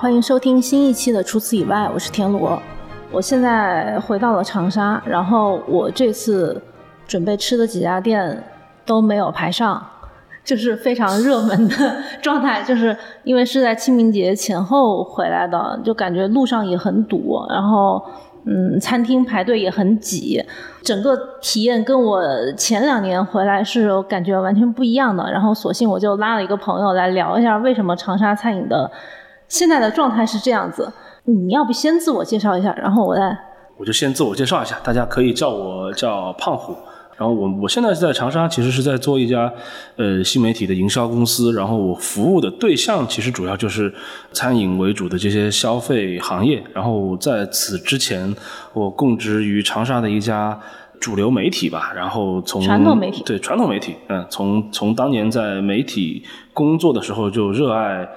[0.00, 2.56] 欢迎收听新一期的《除此以外》，我是田螺。
[3.10, 6.62] 我现在回到了长沙，然后我这次
[7.04, 8.40] 准备吃的几家店
[8.86, 9.84] 都没有排上，
[10.44, 12.62] 就是非常热门的状态。
[12.62, 18.00] 就是因为是在清明节前后回来的，就感觉路上也很堵，然后
[18.44, 20.40] 嗯，餐厅排队也很挤，
[20.80, 22.22] 整个体验跟我
[22.56, 25.28] 前两年回来是感觉完全不一样的。
[25.32, 28.88] 然后索性我就拉了一个朋友来聊一下，为什么长沙餐饮的
[29.48, 30.92] 现在的状态是这样子。
[31.24, 33.36] 你要不先自我介绍一下，然后我再。
[33.76, 36.74] 我就先自我介绍一下，大家可以叫我叫胖虎。
[37.16, 39.52] 然后我我现在是在长沙，其实是在做一家
[39.96, 41.52] 呃新媒体的营销公司。
[41.52, 43.92] 然后我服务的对象其实主要就是
[44.32, 46.62] 餐饮为主的这些消费行业。
[46.72, 48.34] 然后在此之前，
[48.72, 50.58] 我供职于长沙的一家
[50.98, 51.92] 主流媒体吧。
[51.94, 58.08] 然后从传统媒体对传统媒体，嗯，从从当年在媒体工作的时候就热爱。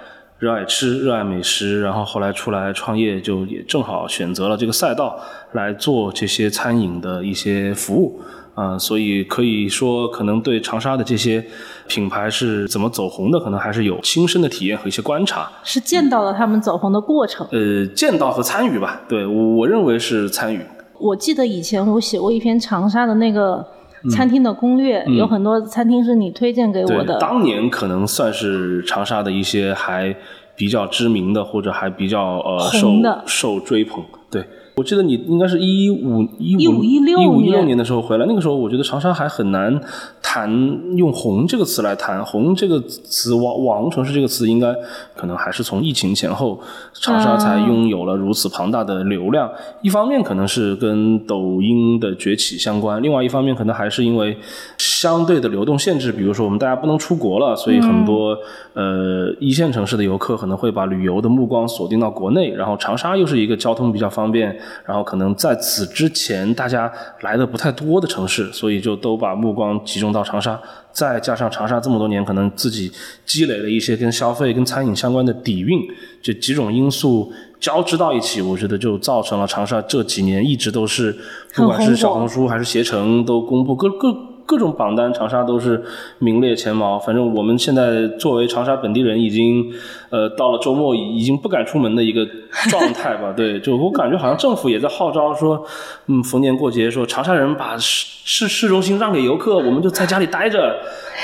[0.42, 5.16] 热爱吃，热爱美食，然后后来出来创业，就也正好选择了这个赛道
[5.52, 8.20] 来做这些餐饮的一些服务，
[8.56, 11.46] 啊，所以可以说，可能对长沙的这些
[11.88, 15.48] 品牌是怎么走红的，可能还是有亲身的体验和一些观察。
[15.64, 17.48] 是见到了他们走红的过程。
[17.52, 20.60] 呃，见到和参与吧，对我我认为是参与。
[21.00, 23.64] 我记得以前我写过一篇长沙的那个
[24.10, 27.18] 餐厅的攻略，有很多餐厅是你推荐给我的。
[27.20, 30.16] 当年可能算是长沙的一些还
[30.56, 32.90] 比较知名的，或者还比较呃受
[33.26, 34.04] 受追捧。
[34.30, 39.80] 对，我记得你应该是一五一15 16五一五一六年年的时候回来，那个时候我觉得长沙还很难
[40.22, 40.50] 谈
[40.96, 44.74] 用“红”这个词来谈，“红”这个词网网红城市这个词应该
[45.16, 46.60] 可能还是从疫情前后
[46.94, 49.50] 长沙才拥有了如此庞大的流量。
[49.82, 54.38] 一方面可能是跟抖音的崛起相关，另外一方面可能还是因为
[54.78, 58.38] 相对的流动限制，比如说我们大家不能出国了，所以很多、
[58.74, 66.92] 呃一线城市的游客可能会把旅游的目光锁定到国内，然后长沙又是一个交通比较方便，然后可能在此之前大家
[67.22, 70.60] 来的不太多的城市，所以就都把目光集中到长沙。
[70.92, 72.92] 再加上长沙这么多年可能自己
[73.26, 75.80] 积累了一些跟消费、跟餐饮相关的底蕴，
[76.22, 81.18] 这几种因素交织到一起，我觉得就造成了长沙这几年一直都是，
[81.56, 84.31] 不管是小红书还是携程都公布各各。
[84.52, 85.82] 各种榜单，长沙都是
[86.20, 87.00] 名列前茅。
[87.00, 89.72] 反正我们现在作为长沙本地人，已经
[90.10, 92.28] 呃到了周末已已经不敢出门的一个
[92.70, 93.32] 状态吧。
[93.38, 95.66] 对，就我感觉好像政府也在号召说，
[96.08, 100.82] 嗯，逢年过节说长沙人把市市市中心让给游客，我们就在家里待着。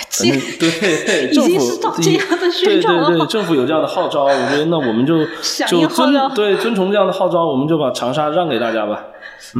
[0.09, 5.25] 反正对， 已政府经是这样的宣传了对对对，政府有这样的号召，我觉得那我们就
[5.67, 9.03] 就遵对遵从这样的号召，我们就把长沙让给大家吧。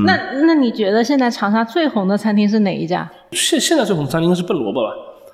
[0.06, 0.16] 那
[0.46, 3.10] 那你觉得现在长沙最红的餐厅是哪一家？
[3.32, 4.90] 现现在最红的餐厅应该是笨萝卜吧。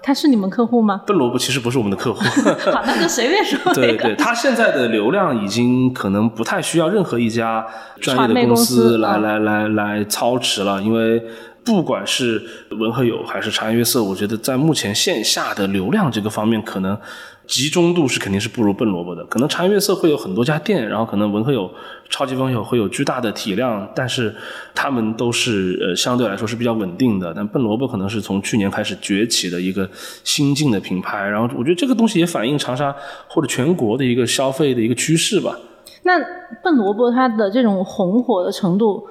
[0.05, 1.01] 他是你们客户吗？
[1.07, 2.19] 笨萝卜其实不是我们的客户。
[2.71, 3.73] 好，那就随便说。
[3.73, 7.65] 对对，他现在的流量已经可能不太需要任何一家
[8.01, 11.23] 专业的公司来嗯来来来操持了，因为
[11.63, 16.97] 不管是文和友还是茶颜悦色，我觉得在目前线下的流量这个方面，可能
[17.45, 19.23] 集中度是肯定是不如笨萝卜的。
[19.25, 21.69] 可能茶颜悦色会有很多家店，然后可能文和友、
[22.09, 24.33] 超级文友会有巨大的体量，但是
[24.73, 27.33] 他们都是呃相对来说是比较稳定的。
[27.35, 29.89] 但笨萝卜可能是从去年开始崛起的一个
[30.23, 32.95] 新晋的品牌，然后我觉得这个东西也反映长沙
[33.27, 35.57] 或者全国的一个消费的一个趋势吧。
[36.03, 36.19] 那
[36.63, 39.05] 笨萝卜它的这种红火的程度，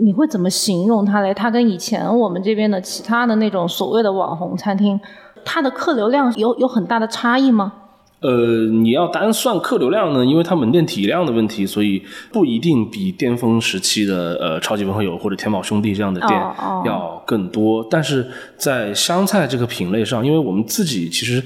[0.00, 1.32] 你会怎么形容它嘞？
[1.32, 4.98] 它跟以前我们这边的其他的那种所谓的网红餐厅，
[5.46, 7.72] 它的客流量有有很大的差异吗？
[8.20, 8.30] 呃，
[8.70, 12.02] 你要单算客流量呢，因为它门店体量的问题，所以
[12.32, 16.32] 不一定比巅峰时期的呃超级文和友或者天宝兄弟这样的店
[16.84, 17.86] 要更多。
[17.90, 18.26] 但是
[18.56, 21.42] 在湘菜这个品类上，因为我们自己其实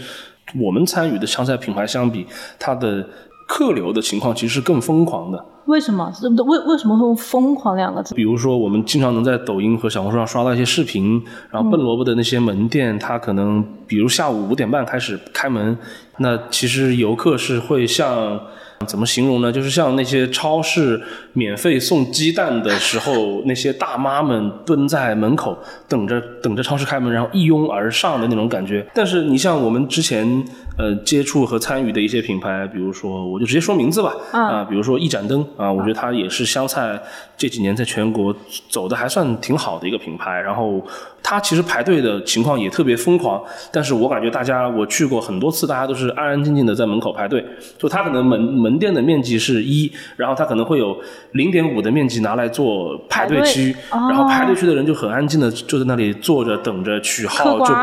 [0.58, 2.24] 我们参与的湘菜品牌相比，
[2.58, 3.04] 它的
[3.50, 5.44] 客流的情况其实是更疯狂的。
[5.66, 6.12] 为什么？
[6.46, 8.14] 为为什么会用“疯狂”两个字？
[8.14, 11.20] 比如说，我们经常能在抖音和小红书上刷到一些视频，
[11.50, 15.76] 然后笨萝卜的那些门店，它可能比如下午五点半开始开门，
[16.18, 18.40] 那其实游客是会像
[18.86, 19.52] 怎么形容呢？
[19.52, 21.00] 就是像那些超市
[21.34, 25.56] 免费送鸡蛋的时候，那些大妈们蹲在门口
[25.88, 28.84] 等着等着超市开门，然后一拥而上的那种感觉。
[28.94, 30.44] 但是你像我们之前
[30.80, 36.98] 呃接触和参与的一些品牌，比如说我就直接说名字吧，嗯啊，比如说一盏灯啊，我觉得它也是湘菜
[37.36, 38.34] 这几年在全国
[38.70, 40.40] 走的还算挺好的一个品牌。
[40.40, 40.82] 然后
[41.22, 47.44] 它其实排队的情况也特别疯狂，但是我感觉大家我去过很多次，大家都是安安静静的在门口排队。
[47.76, 50.96] 就它可能门门店的面积是一，然后它可能会有
[51.32, 57.74] 零点五的面积拿来做排队区，然后排队区的人就很安静的就在那里坐着等着取号，就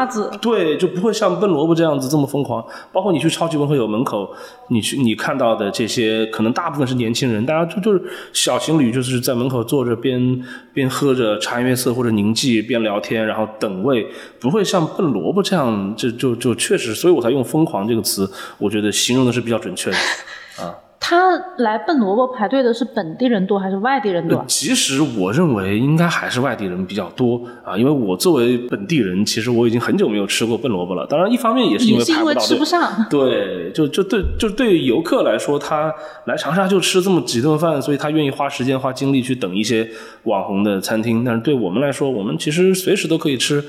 [0.42, 2.66] 对，就不会像笨萝卜这样子这么疯狂。
[2.92, 4.30] 包括你去超级文和友门口，
[4.70, 8.02] 你去你看到的这些，可能大部分是年轻人，大家就就是
[8.34, 10.44] 小情侣，就是在门口坐着边
[10.74, 14.08] 边喝着茶颜悦色或者宁记边聊天，然后等位，
[14.40, 19.98] 不会像笨萝卜这样，就就就确实，所以我才用疯狂这个词，我觉得形容的是比较准确的
[20.64, 20.74] 啊。
[21.10, 24.44] 他来笨萝卜排队的是本地人多还是外地人多？
[24.46, 31.08] 其实我认为应该还是外地人比较多啊，因为我作为本地人，其实我已经很久没有吃过笨萝卜了。
[31.08, 33.06] 当然，一方面也是因为排不到吃不上。
[33.10, 35.94] 对，就就对，就对游客来说，他
[36.26, 39.90] 来长沙就吃这么几顿饭，所以他愿意花时间花精力去等一些
[40.24, 41.24] 网红的餐厅。
[41.24, 43.64] 但是对我们来说，我们其实随时都可以吃。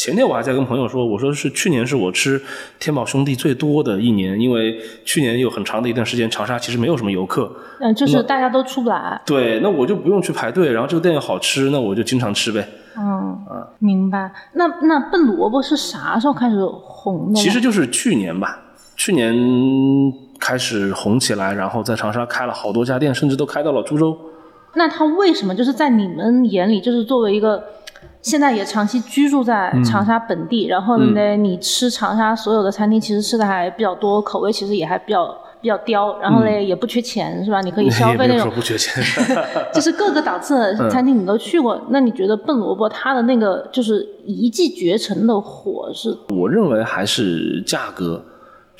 [0.00, 2.40] 前天我还在跟朋友说，我说是去年是我吃
[2.78, 9.20] 天宝兄弟最多的一年，因为去年有很长的一段时间长沙其实没有什么游客，嗯，就是大家都出不来。
[9.26, 12.66] 对，那我就不用去排队，然后这个店又好吃，那我就经常吃呗。
[12.96, 13.04] 嗯，
[13.46, 14.32] 啊，明白。
[14.54, 17.38] 那那笨萝卜是啥时候开始红的？
[17.38, 18.58] 其实就是去年吧，
[18.96, 19.34] 去年
[20.38, 24.16] 开始红起来，然后在长沙开了好多家店，甚至都开到了株洲。
[24.76, 27.62] 那他为什么就是在你们眼里，就是作为一个？
[28.22, 37.60] 现在也长期居住在长沙本地，然后呢，你吃长沙所有的餐厅，其实吃的还比较多，口味其实也还比较比较刁，然后呢，也不缺钱，是吧？
[37.60, 39.02] 你可以消费 那种，不缺钱，
[39.72, 41.80] 就是各个档次的餐厅你都去过。
[41.88, 46.16] 那你觉得笨萝卜它的那个就是一骑绝尘的火是？
[46.28, 48.22] 我认为还是价格。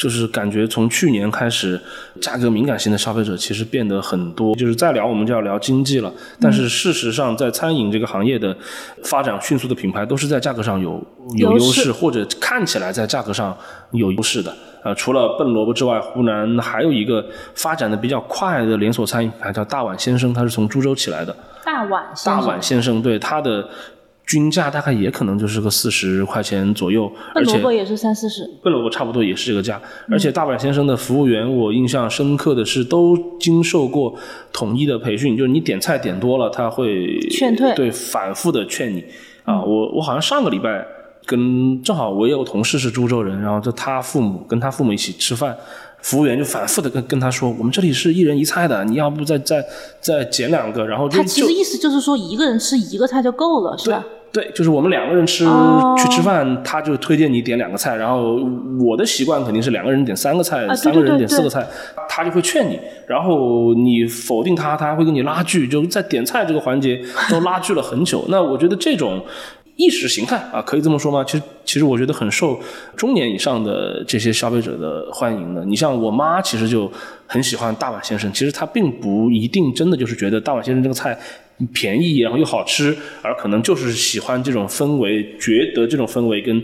[0.01, 1.79] 就是感觉从去年开始，
[2.23, 4.57] 价格敏感型的消费者其实变得很多。
[4.57, 6.11] 就是再聊，我们就要聊经济了。
[6.41, 8.57] 但是事实上，在餐饮这个行业的
[9.05, 11.07] 发展迅速的品牌，都是在价格上有
[11.37, 13.55] 有优势，或者看起来在价格上
[13.93, 14.51] 有优势的。
[14.83, 17.23] 呃，除了笨萝卜之外，湖南还有一个
[17.55, 21.37] 发展的比较快的连锁餐饮品牌叫大碗先生，它是从株洲起来的。
[21.63, 23.69] 大碗大碗先生，对它的。
[24.31, 29.83] 均价大概也可能就是个四十块钱左右，笨萝卜也是三四十，笨萝卜差不多也是这个价。
[30.09, 34.15] 而且大阪先生的服务员，我印象深刻的是都经受过
[34.53, 39.05] 统一的培训，就是你点菜点多了，他会劝退，对，反复的劝你。
[39.45, 40.87] 啊，我我好像上个礼拜
[41.27, 45.57] 跟正好我也有同事是株洲人，然后就他父母跟他父母一起吃饭，
[46.03, 49.65] 服务员就反复的跟跟他说，我们这里是一人一菜的，你要不再再
[50.01, 54.05] 再减两个，然后他其实意思就是说一个人吃一个菜就够了，是吧？
[54.33, 55.45] 对，就是我们两个人吃
[55.99, 58.39] 去吃饭，他就推荐你点两个菜，然后
[58.79, 61.67] 我的习惯肯定是两个人点三个菜，三个人点四个菜，
[62.09, 62.79] 他就会劝你，
[63.09, 68.25] 然后你否定他，他还会跟你拉锯，就在点菜这个环节都拉锯了很久。
[68.29, 69.21] 那我觉得这种
[69.81, 71.25] 意识形态啊，可以这么说吗？
[71.25, 72.61] 其实，其实我觉得很受
[72.97, 75.65] 中年以上的这些消费者的欢迎的。
[75.65, 76.91] 你像我妈，其实就
[77.27, 81.19] 很喜欢大碗先生，其实她并不一定真的就是觉得大碗先生这个菜。
[81.75, 86.59] 便宜，然后又好吃，而可能就是喜欢这种氛围，觉得这种氛围跟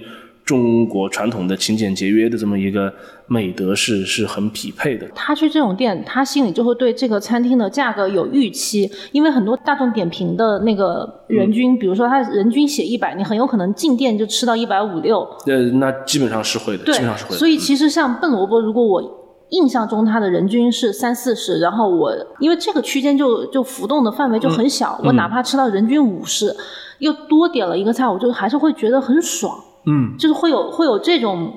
[0.47, 2.91] 中国传统的勤俭节约的这么一个
[3.27, 5.07] 美德是是很匹配的。
[5.13, 15.21] 他去这种店，他心里就会对这个餐厅的价格有预期，因为很多大众点评的那个人均，比如说他人均写一百，你很有可能进店就吃到一百五六。
[15.47, 17.37] 呃，那基本上是会的，基本上是会的。
[17.37, 19.27] 所以其实像笨萝卜，如果我。
[19.51, 26.53] 印象中，它的人均是三四十，然后我因为这个区间就就浮动的范围就很小，我哪怕吃到人均五十，
[26.99, 29.57] 又多点了一个菜，我就还是会觉得很爽，
[29.87, 31.55] 嗯，就是会有会有这种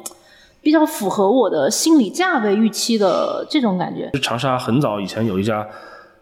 [0.62, 4.09] 比较符合我的心理价位预期的这种感觉。
[4.19, 5.67] 长沙很早以前有一家。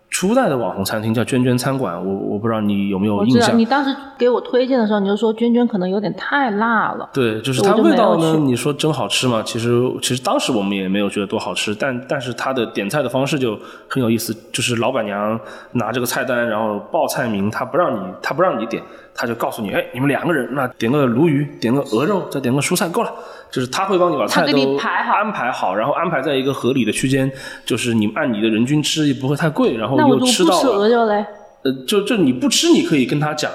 [0.09, 3.59] 初代的网红餐厅叫娟娟餐馆，我我不知道你有没有印象。
[3.59, 7.09] 你当时给我推荐的时候，你就说娟娟可能有点太辣了。
[7.13, 9.43] 对，就是它味道呢，你说真好吃吗？
[9.45, 13.59] 其实其实当时我们也没有觉得多好吃，但但是它的点菜的方式就
[13.89, 15.37] 很有意思，就是老板娘
[15.73, 18.81] 拿这个菜单，然后报菜名，她不让你她不让你点。
[19.17, 23.11] 他就告诉你，哎，你们两个人，那点个鲈鱼，点个鹅肉，再点个蔬菜，够了。
[23.49, 27.31] 就是他会帮你把菜都安排好，然后安排在一个合理的区间，
[27.65, 30.49] 就是你按你的人均吃也不会太贵，然后又吃到。
[30.49, 31.25] 那我不吃鹅肉嘞？
[31.63, 33.49] 呃，就就你不吃，你可以跟他讲，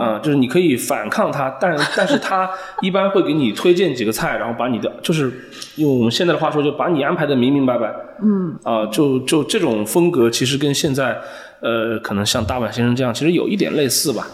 [0.00, 2.48] 嗯，就是你可以反抗他，但但是他
[2.82, 5.32] 一般会给你推荐几个菜，然后把你的，就是
[5.76, 7.92] 用我们现在的话说，就把你安排的明明白白。
[8.22, 8.54] 嗯。
[8.62, 11.18] 啊，就就这种风格，其实跟现在，
[11.60, 14.26] 呃，可能像大阪先生这样，其实有一点类似吧。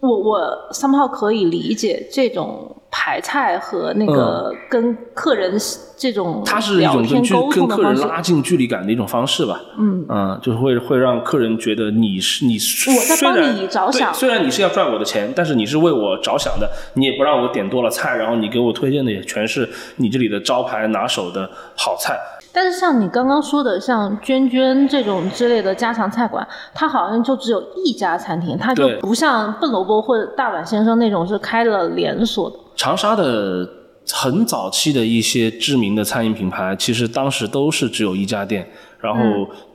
[0.00, 5.58] 我我三炮可以理解这种排菜和那个跟客人
[5.96, 9.60] 这种它是一种跟跟客人拉近距离感的一种方式吧。
[9.78, 22.18] 嗯嗯，就是会会让客人觉得你是你我在帮你着想，虽然你是要赚我的钱，但是你是为我着想的，你也不让我点多了菜，然后你给我推荐的也全是你这里的招牌拿手的好菜。
[22.56, 32.56] 但是像你刚刚说的，像娟娟这种之类的家常菜馆，它好像就只有一家餐厅，它就不像笨萝卜或者大碗先生那种是开了连锁的。
[32.74, 33.68] 长沙的
[34.10, 38.66] 很早期的一些知名的餐饮品牌，其实当时都是只有一家店，
[39.00, 39.20] 然后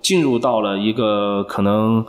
[0.02, 2.04] 进入到了一个可能。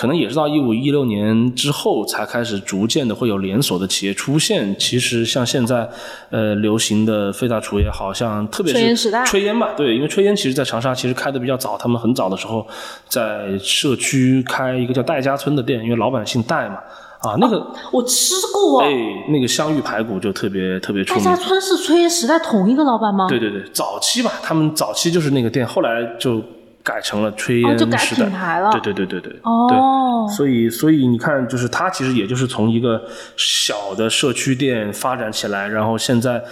[0.00, 4.74] 可能也是到一五一六年之后，才开始逐渐的会有连锁的企业出现。
[4.78, 5.86] 其实像现在，
[6.30, 12.66] 呃，流行的飞大厨也好像，特别是炊烟吧，对，因为炊烟其实在长沙其实开的比较早，他们很早的时候
[13.08, 16.76] 在社区开一个叫戴家村的店，因为老板姓戴嘛，
[17.18, 18.90] 啊，那个我吃过，哎，
[19.28, 21.22] 那个香芋排骨就特别特别出名。
[21.22, 23.26] 戴家村是炊烟时代同一个老板吗？
[23.28, 26.42] 对对对，早期吧，他们早期就是那个店，后来就。
[26.90, 28.28] 改成了炊烟时代，
[28.72, 33.00] 对对对对对，哦，所以所以你看，就是它其实也就是从一个
[33.36, 36.42] 小的社区店发展起来，然后现在。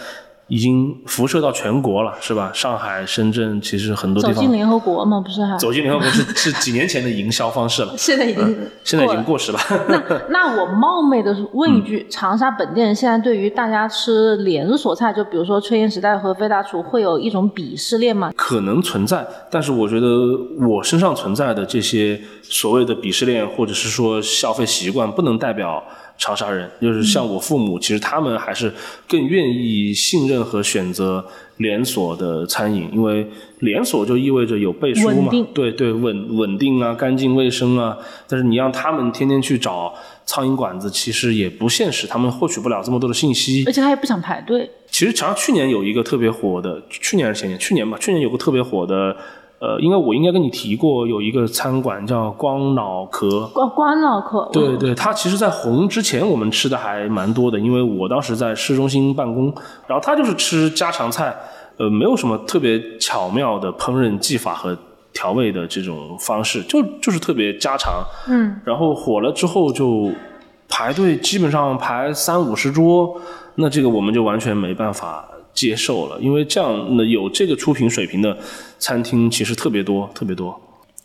[0.48, 2.50] 已经辐射到全国了，是吧？
[2.54, 7.94] 上海、深圳，其实很多地方走进联合国嘛，不是还走进联合国是 是几年前的营销方式了。
[7.96, 9.58] 现在已经现在已经过时了。
[9.88, 18.32] 那那我冒昧的问一句，长沙本地人现在对于大家吃连锁菜，就比如说炊烟时代和飞大厨，会有一种鄙视链吗？
[18.34, 20.06] 可能存在，但是我觉得
[20.66, 25.84] 我身上存在的这些所谓的鄙视链，或者是说消费习惯，不能代表。
[26.18, 28.72] 长沙人就是像我父母，其实他们还是
[29.06, 31.24] 更愿意信任和选择
[31.58, 33.26] 连锁的餐饮，因为
[33.60, 37.96] 连锁就意味着有背书嘛，对对，稳稳定啊，干净卫生啊。
[38.28, 39.94] 但是你让他们天天去找
[40.26, 44.68] 苍蝇馆子，其实也不现实，他们获取不了这么多的信息，而且他也不想排队。
[44.90, 47.56] 其实长沙去年有一个特别火的，去年还是前年？
[47.58, 49.16] 去年吧，去年有个特别火的。
[49.60, 53.44] 呃，应该我应该跟你提过，有一个餐馆叫光脑壳。
[53.52, 54.48] 光光脑壳。
[54.52, 59.52] 对对，它其实，在红之前，我们吃的还蛮多的，因为我当时在市中心办公，
[59.88, 61.36] 然后它就是吃家常菜，
[61.76, 64.78] 呃，没有什么特别巧妙的烹饪技法和
[65.12, 68.04] 调味的这种方式，就就是特别家常。
[68.28, 68.60] 嗯。
[68.64, 70.12] 然后火了之后，就
[70.68, 73.20] 排队，基本上排三五十桌，
[73.56, 75.28] 那这个我们就完全没办法。
[75.58, 78.36] 接受了，因为这样的，有这个出品水平的
[78.78, 80.56] 餐厅其实特别多，特别多。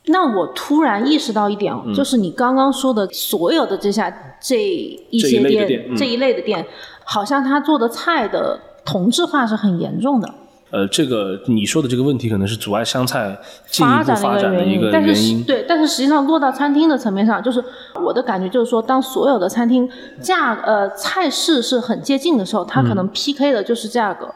[0.06, 4.62] 那我突然意识到一点，就是你刚刚说的所有的这下这
[5.10, 6.64] 一些店，这一类的店，
[7.04, 10.32] 好像他做的菜的同质化是很严重的。
[10.70, 13.36] 呃，这个你说的这个问题可能是阻碍湘菜
[13.68, 14.92] 进一步发展的一个原因。
[14.92, 17.64] 但是对，但是实际上落到餐厅的层面上，就是
[18.04, 24.34] 我的感觉就是说，当所有的餐厅价呃菜式是很接近的时候，它可能 PK 的就是价格。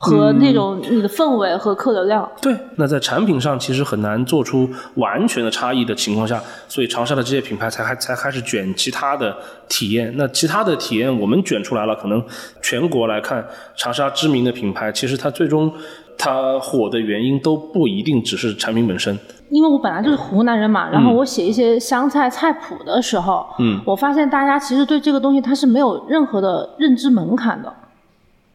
[0.00, 9.36] 和那种你的氛围和客流量，对，那在产品上其实很难做出完全的差异的情况下，所以长沙的这些品牌才还才开始卷其他的
[9.68, 10.14] 体验。
[10.16, 12.24] 那其他的体验我们卷出来了，可能
[12.62, 15.72] 全国来看，长沙知名的品牌，其实它最终
[16.16, 19.18] 它火的原因都不一定只是产品本身。
[19.50, 27.74] 因为我本来就是湖南人嘛，然后我写一些湘菜菜谱的时候，嗯，我发现大家其实对这个东西它是没有任何的认知门槛的。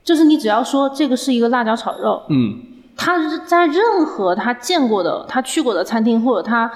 [0.03, 2.55] 就是你只要说这个是一个辣椒炒肉，嗯，
[2.97, 6.69] 他在任何他见过的、他去过的餐厅，或者他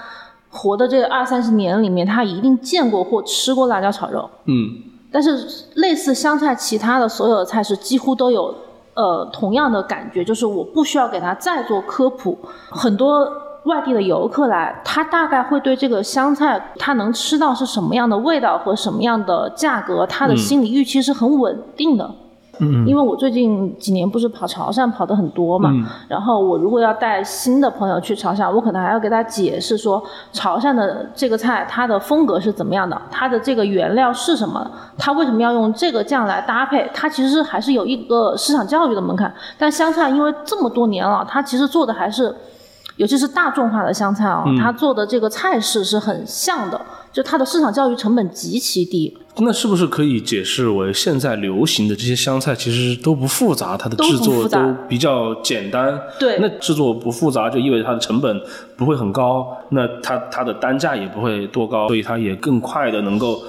[0.49, 4.69] 活的这二三十年里面，他一定见过或吃过辣椒炒肉，嗯。
[5.09, 8.53] 但是类似湘菜，其他的所有的菜式几乎都有
[8.93, 12.37] 呃同样的感觉，就是我不需要给他再做科普。
[12.69, 13.25] 很多
[13.63, 22.03] 外地的游客来，他大概会对这个湘菜他能吃到是什么样的味道和什么样的价格，他的心理预期是很稳定的。
[22.03, 22.15] 嗯，
[22.85, 25.71] 因为我最近几年不是跑潮汕跑的很多嘛，
[26.07, 39.33] 然后我如果要带新的朋友去潮汕，我可能还要给他解释说潮汕的这个菜它的风格是怎么样的，它的这个原料是什么，它为什么要用这个酱来搭配，它其实还是有一个市场教育的门槛。
[39.57, 42.33] 但湘菜因为这么多年了，它其实做的还是，
[42.95, 49.17] 尤其是大众化的湘菜啊，它做的这个菜式是很像的，就它的市场教育成本极其低。
[49.39, 55.99] 那是不是可以解释为现在流行的这些湘菜其实都不复杂，它的制作都比较简单？
[56.19, 58.41] 对，那制作不复杂就意味着它的成本
[58.75, 63.39] 不会很高，那它它的单价也不会多高，所以它也更快的能够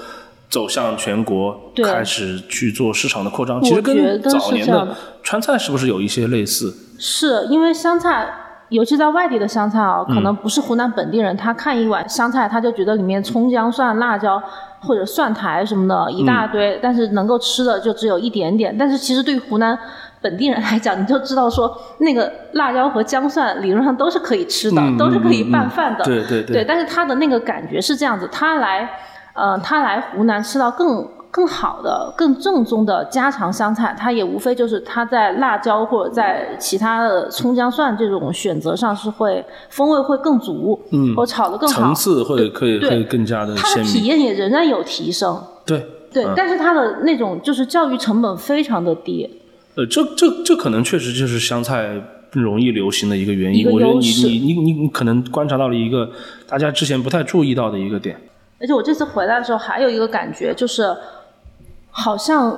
[0.51, 3.63] 走向全国，开始去做市场的扩张。
[3.63, 6.77] 其实跟早年的川菜是不是有一些类似？
[6.99, 8.29] 是因为湘菜，
[8.69, 14.43] 尤其在外地的湘菜啊，可能不是湖南本地人，他看一碗湘菜，他就觉得里面葱姜蒜辣椒。
[14.81, 18.77] 或者蒜苔什么的一大堆，但是能够吃的就只有一点点。
[18.77, 19.79] 但是其实对于湖南
[20.21, 26.05] 本地人来讲，你就知道说那个辣椒和姜蒜理论上都是可以吃的，都是可以拌饭的。
[26.05, 26.65] 对对对。
[26.65, 28.89] 但是他的那个感觉是这样子，他来，
[29.35, 31.18] 呃，他来湖南吃到更。
[31.31, 49.29] 更好的、更正宗的家常湘菜，它也无非就是它在辣椒或者在其他的葱姜蒜这种选择上是会风味会更足，嗯，或炒的更好，层次会可以会更加的它的体验也仍然有提升，对对，但是它的那种就是教育成本非常的低。
[49.75, 51.91] 呃，这这这可能确实就是湘菜
[52.33, 53.71] 容易流行的一个原因。
[53.71, 56.11] 我觉得你你你你你可能观察到了一个
[56.49, 58.17] 大家之前不太注意到的一个点。
[58.61, 60.93] 而且我这次回来的时候还有一个感觉，就是
[61.99, 62.57] 好像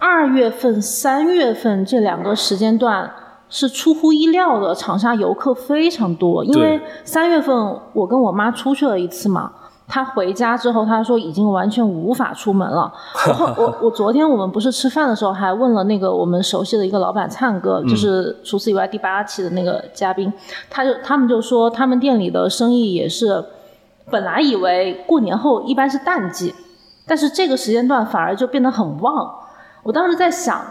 [0.00, 3.08] 二月份、三月份这两个时间段
[3.48, 6.44] 是出乎意料的，长沙游客非常多。
[6.44, 9.52] 因为对三月份我跟我妈出去了一次嘛，
[9.86, 12.92] 她回家之后她说已经完全无法出门了。
[13.28, 20.32] 我后我我昨天我们不是吃饭的时候还问了那个我们熟悉的一个老板灿哥，就是除此以外第八期的那个嘉宾，
[20.68, 23.44] 他就他们就说他们店里的生意也是。
[24.10, 26.54] 本来以为过年后一般是淡季，
[27.06, 29.34] 但是这个时间段反而就变得很旺。
[29.82, 30.64] 我当时在想，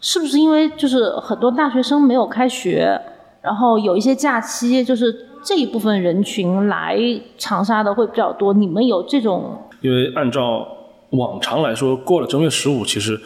[0.00, 3.00] 是不是因为就是很多大学生没有开学，
[3.40, 6.98] 然后有一些假期，就是这一部分人群来
[7.36, 8.52] 长沙的会比较多。
[8.52, 10.66] 你们有这种因为按照
[11.10, 13.20] 往常来说，过了正月十五，其实。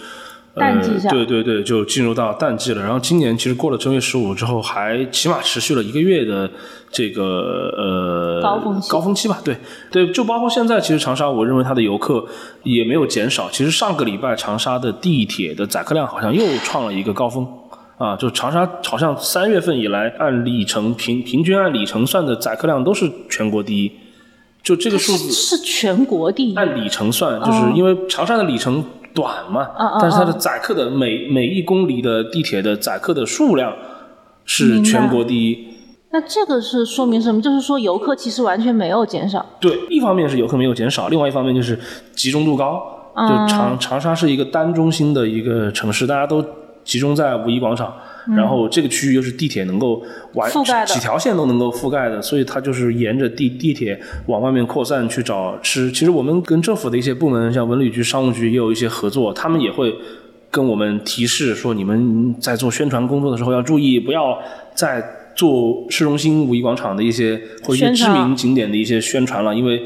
[0.55, 2.83] 呃，淡季下对对对，就进入到淡季了。
[2.83, 6.51] 然后今年其实过了正月十五之后，还起码持续了一个月的
[6.91, 7.23] 这个
[7.77, 9.41] 呃高峰期高峰期吧。
[9.45, 9.57] 对
[9.91, 12.25] 对，就包括现在，其实长沙，我认为它的游客
[12.63, 13.49] 也没有减少。
[13.51, 17.47] 其实上个礼拜长沙的地铁的载客量好像又创了一个高峰。
[17.99, 23.93] 啊，就长沙好像三月份以来，按里程平平均按里程算的载客量都是全国第一，
[24.61, 26.55] 就这个数字是全国第一？
[26.57, 33.73] 按里程算，就是因为长沙的里程短嘛，嗯嗯但是它的载客的每每一公里的地铁的载客的数量
[34.45, 35.69] 是全国第一。
[36.11, 37.41] 那这个是说明什么？
[37.41, 39.45] 就是说游客其实完全没有减少。
[39.61, 41.79] 对，一方面是游客没有减少，另外一方面就是
[42.15, 42.83] 集中度高。
[43.15, 46.43] 嗯就长长沙是一个单中心的一个城市，大家都
[46.83, 47.95] 集中在五一广场，
[48.29, 50.03] 然后这个区域又是地铁能够
[50.35, 55.91] 完嗯覆盖的几条线都能够覆盖的，所以它就是沿着地地铁往外面扩散去找吃。
[55.91, 59.95] 其实我们跟政府的一些部门，像文旅局、商务局也有一些合作，他们也会
[60.51, 64.39] 跟我们提示说，你们在做宣传工作的时候要注意，不要
[64.75, 65.03] 再
[65.35, 69.83] 做市中心五一广场的一些或者一些知名景点的一些宣传了，因为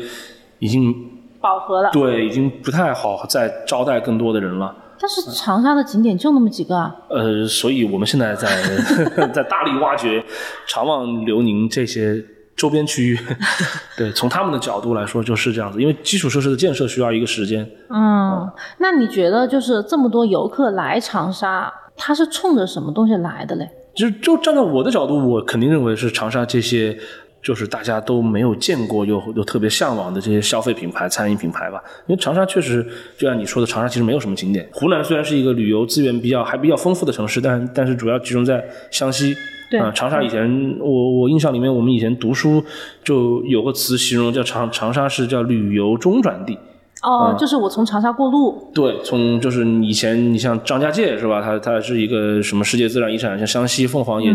[0.58, 0.94] 已经
[1.40, 4.74] 饱和了，对已经不太好再招待更多的人了。
[4.98, 8.48] 但是长沙的景点就那么几个啊，呃，所以我们现在在
[9.32, 10.24] 在大力挖掘
[10.66, 12.22] 长望、刘宁这些
[12.56, 13.18] 周边区域。
[13.96, 17.68] 对，从他们的角度来说就是这样子，因为基础设施的建设需要一个时间。
[17.90, 23.68] 嗯，那你觉得就是这么多游客来长沙，他是冲着什么东西来的嘞？
[23.94, 26.98] 就就站在我的角度，我肯定认为是长沙这些。
[27.46, 32.84] 就是大家都没有见过又又特别向往的这些消费品牌、餐饮品牌吧，因为长沙确实
[33.16, 34.68] 就像你说的，长沙其实没有什么景点。
[34.72, 39.32] 湖南虽然是一个旅游资源比较还比较丰富的城市，但但是主要集中在湘西。
[39.70, 42.64] 对啊、长沙以前我我印象里面，我们以前读书
[43.04, 46.58] 就有个词形容叫长长沙是叫旅游中转地。
[47.02, 51.42] 哦，嗯就是我从长沙过路，对，从就是以前你像张家界是吧？
[51.42, 54.34] 它它是一个什么世界自然遗产，像湘西凤凰也、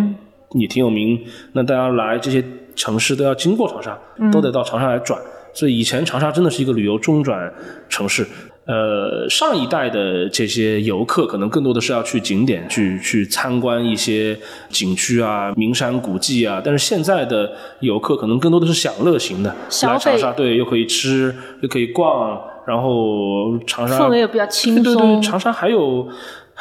[0.53, 1.19] 也挺有名。
[1.53, 2.43] 那大家来这些
[2.75, 3.97] 城市都要经过长沙，
[4.31, 5.19] 都得到长沙来转。
[5.53, 7.51] 所以以前长沙真的是一个旅游中转
[7.89, 8.25] 城市。
[8.65, 14.37] 呃，上一代的这些游客可能更多的是要去景点去去参观一些
[14.69, 24.83] 景区啊、名山古迹啊，但是现在的游客可能更多的是享乐型的，来长沙对，又可以吃，又可以逛，然后长沙氛围也比较轻松。
[24.83, 26.07] 对对对，长沙还有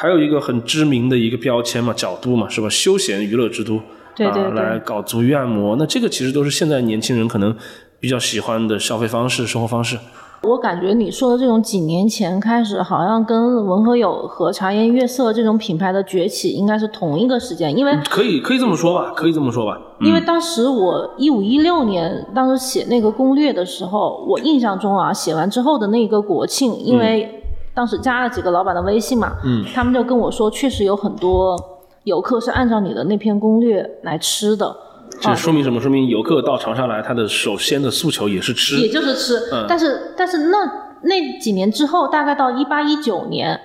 [0.01, 2.67] 还有一个很知名的一个标签嘛，角度嘛，是吧？
[2.67, 3.79] 休闲娱乐之都，
[4.15, 7.55] 对对来搞足浴按摩，那这个其实都是现在年轻人可能
[7.99, 9.99] 比较喜欢的消费方式、生活方式。
[10.41, 19.79] 我感觉你说的这种几年前开始，好像跟文和友和茶颜悦色这种品牌的崛起应该是同一个时间，因为可以可以这么说吧，可以这么说吧。
[19.99, 27.40] 因为当时我一五一六年当时写那个攻略的时候，我印象中啊，写完之后的那个国庆，因为
[27.73, 31.55] 当时加了几个老板的微信嘛，嗯，他们就跟我说，确实有很多
[32.03, 34.75] 游客是按照你的那篇攻略来吃的，
[35.21, 35.79] 这说明什么？
[35.79, 38.77] 说明游客到长沙来，他的首先的诉求也是吃。
[38.79, 39.37] 也就是吃。
[39.53, 40.57] 嗯但是但是那
[41.03, 43.59] 那几年之后，大概到一八一九年，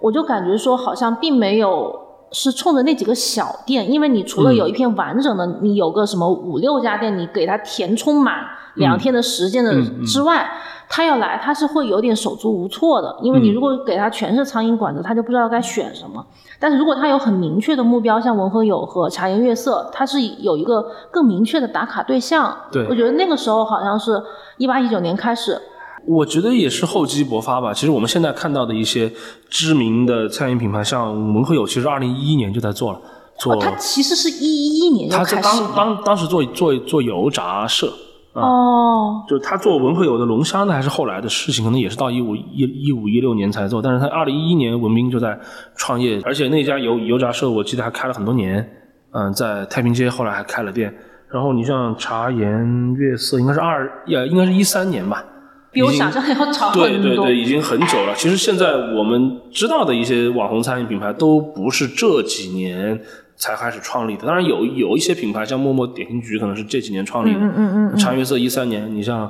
[0.00, 1.92] 我就感觉说好像并没有
[2.30, 8.36] 是冲着那几个小店，因为你除了有一片完整的，你有个什么五六家店，你给它填充满
[8.76, 10.48] 两天的时间的嗯之外。
[10.94, 16.22] 他要来，他是会有点手足无措的，因为你嗯如果给他全是苍蝇馆子，他就不知道该选什么。
[16.60, 22.54] 但是如果他有很明确的目标，像文和友和茶颜悦色，他是有一个更明确的打卡对象。
[22.70, 24.22] 对我觉得那个时候好像是
[24.58, 25.58] 一八一九年开始，
[26.06, 27.72] 我觉得也是厚积薄发吧。
[27.72, 29.10] 其实我们现在看到的一些
[29.48, 33.00] 知名的餐饮品牌，像文和友，其实二零一一年就在做了，
[33.38, 33.54] 做。
[33.54, 35.42] 哦，他其实是一一年就开始了。
[35.42, 37.90] 当当当时做做做油炸社
[38.40, 43.82] 哦，就是他做文和友的龙虾呢，还是后来的事情，可能也是到一五一一五一六年才做。
[43.82, 45.38] 但是他二零一一年文斌就在
[45.76, 48.66] 创业，而且那家油油炸社我记得还开了很多年，
[49.10, 50.94] 嗯，在太平街后来还开了店。
[51.30, 55.22] 然后你像茶颜悦色，应该是二也应该是一三年吧，
[55.70, 56.88] 比我想象要早很多。
[56.88, 58.14] 对对对，已经很久了。
[58.14, 62.98] 其实现在我们知道的一些网红餐饮品牌都不是这几年。
[63.42, 67.40] 才开始创立的，当然有有一些品牌，像陌陌点心局，可能是这几年创立的。
[67.40, 67.98] 嗯嗯嗯。
[67.98, 69.24] 茶颜悦色一三年，你像，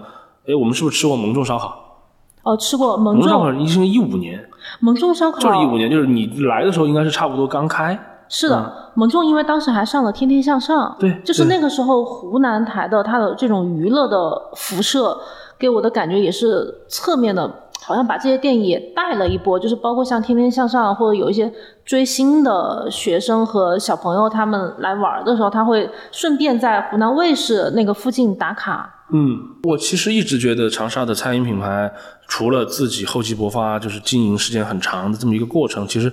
[0.46, 2.02] 哎，我们是不是吃过蒙众烧烤？
[2.42, 4.46] 哦，吃过蒙众烧烤，已经一五年。
[4.80, 7.98] 蒙众烧烤就是一五年，就是你来的时候应该是差不多刚开。
[8.28, 15.16] 是的，蒙众因为当时还上了《天天向上》，对，就是那个时候湖南台的它的这种娱乐的辐射，
[15.58, 17.50] 给我的感觉也是侧面的。
[17.84, 21.52] 好像把这些电影也带了一波，就是包括像天天向上，或者有一些
[21.84, 28.88] 追星的学生和小朋友，他们来玩的时候，他会顺便在湖南卫视那个附近打卡。
[29.12, 31.92] 嗯，我其实一直觉得长沙的餐饮品牌，
[32.28, 36.10] 除了自己厚积薄发，就是经营时间很长的这么一个过程，其实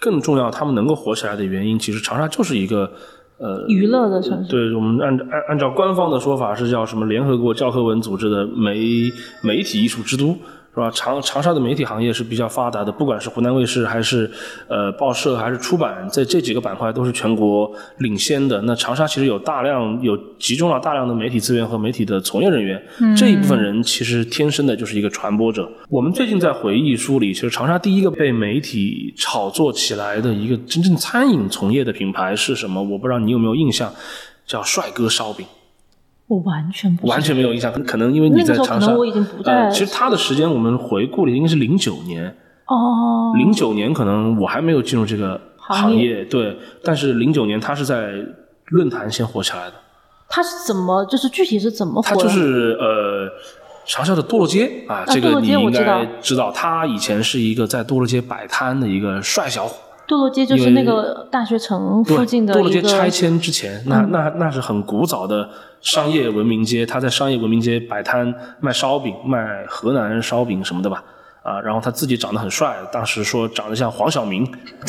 [0.00, 2.90] 更重要，他们能够火起来的原因，其实长沙就是一个
[3.38, 4.50] 呃娱乐的城市。
[4.50, 10.34] 对我们按按按照官方的说法是叫什么联合国教科文组织的媒媒体艺术之都。
[10.72, 10.90] 是吧？
[10.92, 14.30] 长长沙的媒体行业是比较发达的，不管是湖南卫视还是
[14.68, 18.62] 呃报社还是出版，在这几个板块都是全国领先的。
[18.62, 22.80] 那长沙其实有大量有集中了大量的媒体资源和媒体的从业人员，
[23.16, 25.68] 这一部分人其实天生的就是一个传播者。
[25.88, 32.80] 我们最近在回忆梳理，其实长沙第一个被媒体炒作起来的一个真正餐饮从业的品牌是什么？
[32.80, 33.92] 我不知道你有没有印象，
[34.46, 35.44] 叫帅哥烧饼。
[36.30, 38.94] 我完全不完全没有印象，可能因为你在长沙。
[38.94, 39.68] 我已经不在。
[39.68, 42.24] 其实他的时间我们回顾了，应该是零九年。
[42.66, 43.32] 哦。
[43.36, 46.56] 零九年可能我还没有进入这个行业，对。
[46.84, 48.12] 但是零九年他是在
[48.66, 49.72] 论坛先火起来的。
[50.28, 51.04] 他是怎么？
[51.06, 52.02] 就是具体是怎么火？
[52.02, 53.28] 他就是呃，
[53.84, 56.52] 长沙的堕落街啊，这个你应该知道。
[56.52, 59.74] 他以前是一个在堕落街摆摊的一个帅小伙。
[60.06, 65.48] 堕落街就是那个大学城附近的堕落街拆迁之前，那那那是很古早的
[65.80, 66.84] 商业文明街。
[66.86, 71.02] 他在商业文明街摆摊卖烧饼，卖河南烧饼什么的吧。
[71.42, 74.44] 啊，然后他自己长得很帅，当时说长得像黄晓明。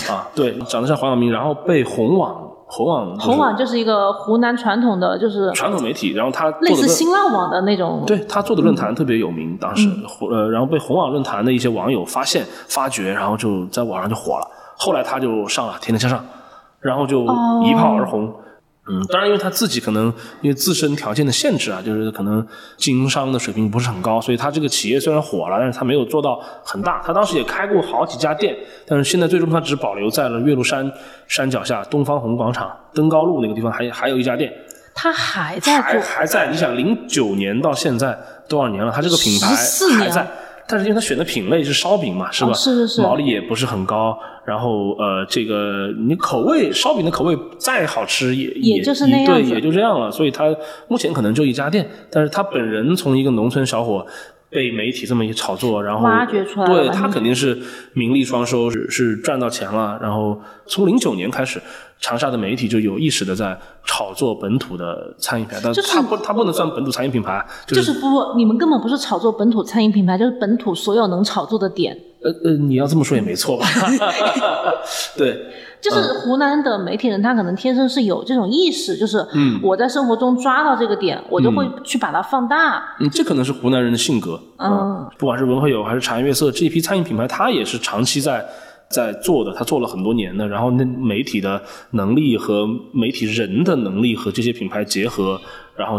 [0.10, 8.04] 啊，对，长得像黄晓明，然后被红网红网红网就是一个湖南传统的就是传统媒体，然后他类似新浪网的那种。
[8.06, 9.88] 对他做的论坛特别有名，当时
[10.30, 14.46] 呃，然后被红网论坛的一些网友发现发掘，然后就在网上就火了。
[14.78, 16.20] 后来他就上了《天天向上》，
[16.82, 17.24] 然后就
[17.64, 18.30] 一炮而红。
[18.92, 27.02] 嗯，当然，因为他自己可能因为自身条件的限制啊，就是可能经营商的水平不是很高，所以他这个企业虽然火了，但是他没有做到很大。
[27.06, 28.54] 他当时也开过好几家店，
[28.86, 30.92] 但是现在最终他只保留在了岳麓山
[31.28, 34.52] 山脚下东方红广场登高路那个地方，还还有一家店。
[34.94, 36.52] 他还在还还在？
[36.52, 38.92] 你想，零九年到现在多少年了？
[38.92, 39.48] 他这个品牌
[39.98, 40.28] 还在。
[40.72, 42.54] 但是因为他选的品类是烧饼嘛，是吧？
[42.54, 44.18] 是是是，毛利也不是很高。
[44.46, 50.10] 然后呃，这个你口味烧饼的口味再好吃也也就是那样对，也就这样了。
[50.10, 50.46] 所以他
[50.88, 54.04] 目前可能就一家店，但是他本人从一个农村小伙
[54.52, 57.58] 被媒体这么一炒作，然后挖掘出来，对他肯定是
[57.94, 59.98] 名利双收，是是赚到钱了。
[60.00, 61.60] 然后从零九年开始。
[62.04, 67.46] 长沙的媒体就有意识的在炒作本土的餐饮品牌，但是它不，它不能算本土餐饮品牌。
[67.68, 71.96] 就是不，你们根本不是炒作本土餐饮品牌，就是本土所有能炒作的点。
[72.24, 73.68] 呃呃，你要这么说也没错吧？
[75.16, 75.46] 对，
[75.82, 79.26] 就是湖南的媒体人，他可能天生是有这种意识，就是
[79.62, 82.96] 我在生活中抓到这个点，我就会去把它放大。
[83.00, 84.40] 嗯，这可能是湖南人的性格。
[84.58, 88.46] 嗯，不管是文和友还是茶颜悦色这一批餐饮品牌，它也是长期在。
[88.92, 95.40] 在做的，他做了很多年的，然后那媒体的能力和媒体人的能力和这些品牌结合，
[95.78, 95.98] 然后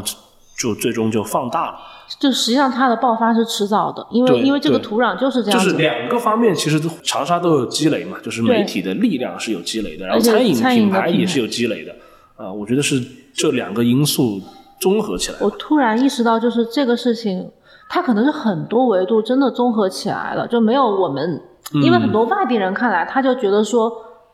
[0.58, 1.78] 就最终就放大了。
[2.18, 5.60] 就实际上它的爆发是迟早的，因为因为这个土壤就是这样。
[5.60, 11.92] 就是两个方面，其实长沙都有积累嘛，就是媒体的力量是有积累的，然后餐饮品牌也是有积累的。
[12.36, 13.00] 啊，我觉得是
[13.34, 14.40] 这两个因素
[14.80, 15.38] 综合起来。
[15.40, 17.50] 我突然意识到，就是这个事情，
[17.88, 21.40] 它可能是很多维度真的综合起来了，就没有我们。
[21.74, 23.90] 因为很多外地人看来，他就觉得说，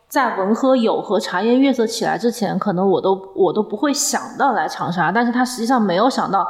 [0.08, 5.12] 在文和友和茶颜悦色起来之前，可能我都我都不会想到来长沙。
[5.12, 6.44] 但是他实际上没有想到，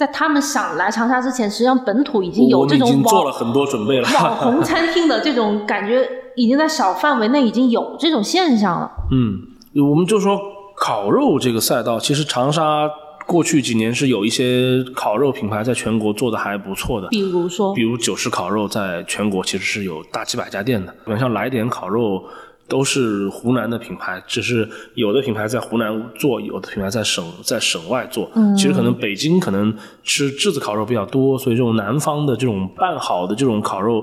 [0.00, 4.08] 在他们想来长沙之前，实际上本土已经有这种已经做了很多准备了。
[4.14, 8.90] 网红餐厅的这种感觉，已经在小范围内已经有这种现象了。
[9.12, 9.42] 嗯，
[9.90, 10.40] 我们就说
[10.74, 12.88] 烤肉这个赛道，其实长沙。
[13.26, 22.24] 过去几年是有一些烤肉品牌在全国做的还不错的，比如说，比如九十烤肉在全国其实是有大几百家店的，比如像来点烤肉
[22.70, 28.30] 都是湖南的品牌，只是有的品牌在湖南做，有的品牌在省在省外做。
[28.34, 34.02] 嗯其实可能北京可能吃炙子烤肉比较多，所以这种南方的这种拌好的这种烤肉。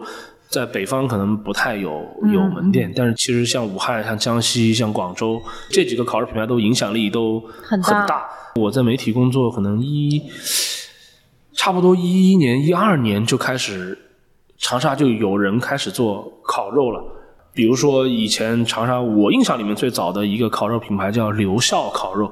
[0.49, 2.01] 在北方可能不太有
[2.31, 8.25] 有门店，但是其实像武汉、像江西、像广州这几个烤肉品牌都影响力都很很大
[8.55, 10.21] 我在媒体工作，可能一
[11.53, 13.97] 差不多一一年、一二年就开始，
[14.57, 17.03] 长沙就有人开始做烤肉了。
[17.57, 22.31] 比如说以前长沙，我印象里面最早的一个烤肉品牌叫刘笑烤肉，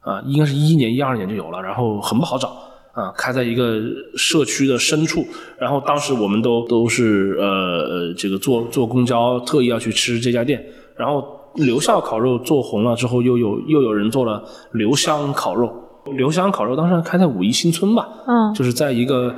[0.00, 2.48] 啊，应该是一一年、一二年就有了，然后很不好找。
[2.94, 3.80] 啊，开在一个
[4.16, 5.24] 社区的深处，
[5.58, 10.62] 然后当时我们都都是呃呃这个坐坐公交特意要去吃这家店，
[10.96, 15.72] 然后刘笑烤肉做红了之后，又有又有人做了刘香烤肉，
[16.16, 19.34] 刘香烤肉当时还开在五一新村吧，嗯就是在一个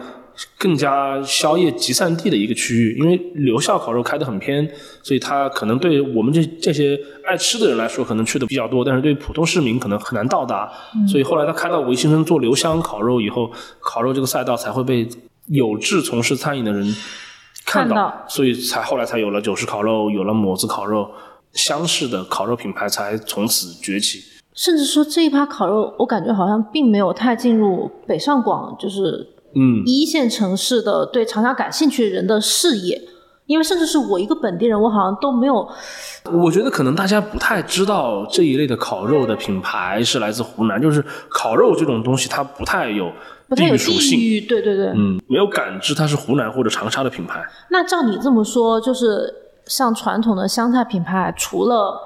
[0.58, 4.68] 更加宵夜集散地的一个区域，因为留校烤肉开得很偏，
[5.02, 10.70] 所以它可能对我们这这些爱吃的人来说，可能去的比较多，但是对普通市民可能很难到达。
[11.08, 15.08] 所以后来他开到维新村做留香烤肉以后，烤肉这个赛道才会被
[15.46, 16.84] 有志从事餐饮的人
[17.64, 21.10] 看到，看到所以才后来才有了九十烤肉，有了抹子烤肉，
[21.52, 24.20] 湘式的烤肉品牌才从此崛起。
[24.54, 33.00] 甚至说这一趴烤肉，我感觉好像并没有太进入北上广，就是嗯，一线城市的对长沙感兴趣的人的视野。
[33.46, 35.68] 因为甚至是我一个本地人，我好像都没有
[36.32, 43.12] 我觉得可能大家不太知道这一类的烤肉的品牌是来自湖南，就是烤肉这种东西它不太有
[43.54, 44.86] 地域属性，对对对。
[44.96, 47.44] 嗯，没有感知它是湖南或者长沙的品牌。
[47.68, 49.30] 那照你这么说，就是
[49.66, 52.00] 像传统的湘菜品牌，除了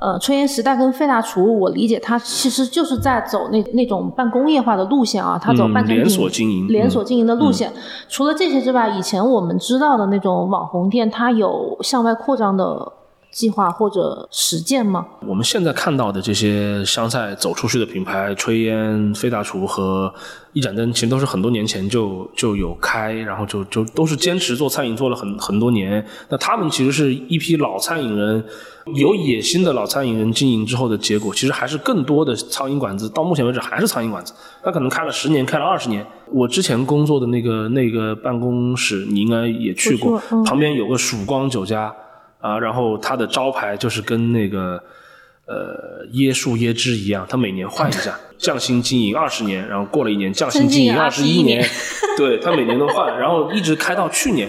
[0.00, 7.70] 呃炊烟时代跟费大厨，我理解它其实就是在走那那种半工业化的路线啊，它走嗯半连锁经营连锁经营的路线。
[8.08, 12.92] 除了这些之外，以前我们知道的那种网红店，它有向外扩张的
[13.30, 15.06] 计划或者实践吗？
[15.26, 20.12] 我们现在看到的这些湘菜走出去的品牌，炊烟、飞大厨和
[20.52, 26.04] 一盏灯，其实都是很多年前就就有开，然后就就都是坚持做餐饮做了很很多年。
[26.28, 28.44] 那他们其实是一批老餐饮人，
[28.94, 34.34] 有野心的老餐饮人经营之后的结果，其实还是更多的苍蝇馆子，到目前为止还是苍蝇馆子。
[34.62, 36.04] 他可能开了十年，开了二十年。
[36.32, 41.94] 我之前工作的那个那个办公室，你应该也去过我去过，嗯旁边有个曙光酒家。
[42.40, 44.82] 啊，然后它的招牌就是跟那个
[45.46, 51.64] 呃椰树椰汁一样，它每年换一下， 匠心经营二十年，然后过了一年匠心经营二十一年，
[52.16, 54.48] 对，它每年都换，然后一直开到去年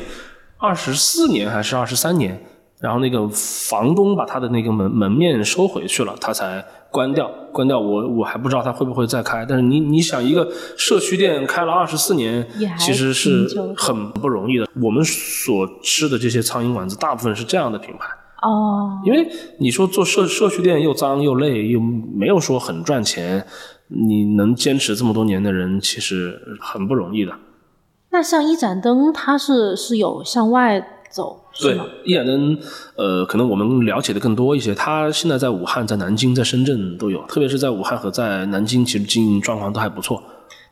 [0.58, 2.42] 二十四年还是二十三年，
[2.82, 12.46] 然后那个房东把他的那个门门面收回去了，他才关掉，关掉我我还不知道他会不会再开，但是你你想一个社区店开了二十四年
[12.80, 14.68] 其实是很不容易的。
[14.82, 18.08] 我们所吃的这些苍蝇馆子，大部分是这样的品牌。
[18.42, 23.46] 哦，因为你说做社社区店又脏又累，又没有说很赚钱，
[23.88, 27.32] 你能坚持这么多年的人，其实很不容易的。
[28.10, 32.58] 那像一盏灯，它是是有向外走，是对吗？，一盏灯，
[32.96, 34.74] 呃，可能我们了解的更多一些。
[34.74, 40.24] 他现在在武汉、在南京、在深圳都有，特别是在武汉和在南京，其实经营状况都还不错。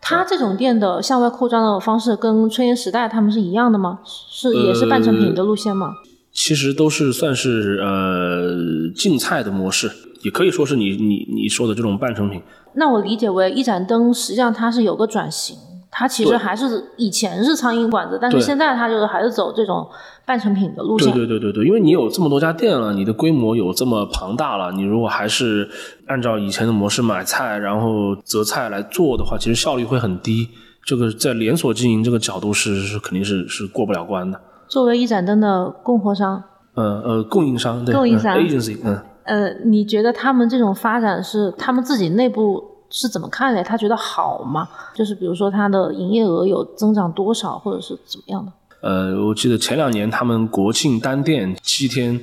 [0.02, 4.00] 他这种店的向外扩张的方式跟春烟时代他们是一样的吗？
[4.06, 5.94] 是也是半成品的路线吗？
[6.32, 9.92] 其实都是算是呃竞菜的模式，
[10.24, 12.42] 也可以说是你你你说的这种半成品。
[12.76, 15.58] 那我理解为一盏灯，实际上它是有个转型，
[15.92, 19.88] 它其实还是以前是苍蝇馆子，但是现在它就是还是走这种
[20.26, 21.14] 半成品的路对线。
[21.14, 25.68] 对对对对，因为你有这么多家店了，你的规模有这么庞大了，你如果还是
[26.08, 30.48] 按照以前的模式买菜，然后择菜来做的话，其实效率会很低。
[30.86, 34.40] 这个在连锁经营这个角度是是肯定是是过不了关的。
[34.68, 36.44] 作为一盏灯的供货商，
[36.76, 39.00] 呃呃，供应商对，供应商嗯 agency，嗯。
[39.24, 43.64] 呃，你觉得他们这种发展是他们自己内部是怎么看的？
[43.64, 44.68] 他觉得好吗？
[44.94, 48.52] 就是比如说他的营业额有增长多少，或者是怎么样的？
[48.82, 52.20] 呃，我记得前两年他们国庆单店七天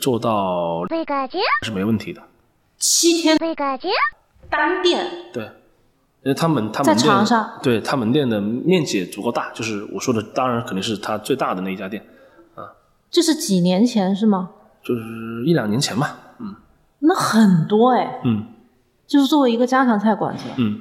[0.00, 0.84] 做到
[1.62, 2.20] 是没问题的。
[2.78, 3.38] 七天
[4.50, 5.44] 单店对，
[6.22, 12.04] 因为他们他们在门店长沙对他门店的面积也足够大，就是我说的，当然肯定是他最大的那一家店
[12.54, 12.68] 啊，
[13.10, 14.50] 这是几年前是吗？
[14.82, 15.00] 就是
[15.46, 16.18] 一两年前吧。
[16.38, 16.54] 嗯
[16.98, 18.44] 那很多哎，嗯
[19.06, 20.80] 就是作为一个家常菜馆子，嗯，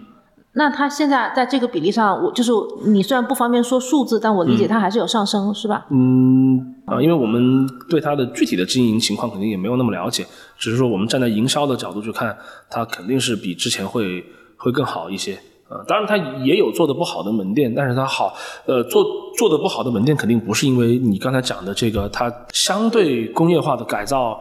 [0.54, 2.52] 那它现在在这个比例上，我就是
[2.86, 5.86] 你虽然不方便说数字，但我理解它还是有上升，是吧？
[5.90, 10.26] 嗯啊，因为我们对它的具体的经营情况肯定也没有那么了解，
[10.58, 12.38] 只是说我们站在营销的角度去看，
[12.70, 14.24] 它肯定是比之前会
[14.58, 15.38] 会更好一些。
[15.70, 18.34] 呃，当然它也有做的不好的门店，但是它好，
[18.66, 19.04] 呃，做
[19.38, 24.40] 做的不好的门店肯定不是因为你刚才讲的这个，它相对工业化的改造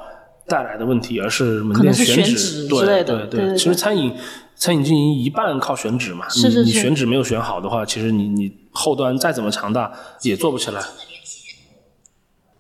[0.53, 3.27] 带来的问题，而是门店选址之类的。
[3.27, 4.15] 对对，其实餐饮
[4.55, 10.83] 餐饮经营一半靠选址嘛，是是是，你选址没有选好的话，其实你你后端再怎么强大也做不起来。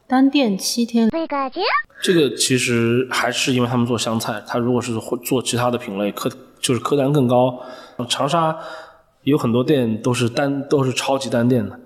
[0.06, 1.10] 单店七天，
[2.02, 7.60] 这个其实还是因为他们做湘菜，他如果是做其他的品类，客就是客单更高。
[8.08, 8.56] 长沙
[9.24, 11.78] 有很多店都是单都是超级单店的。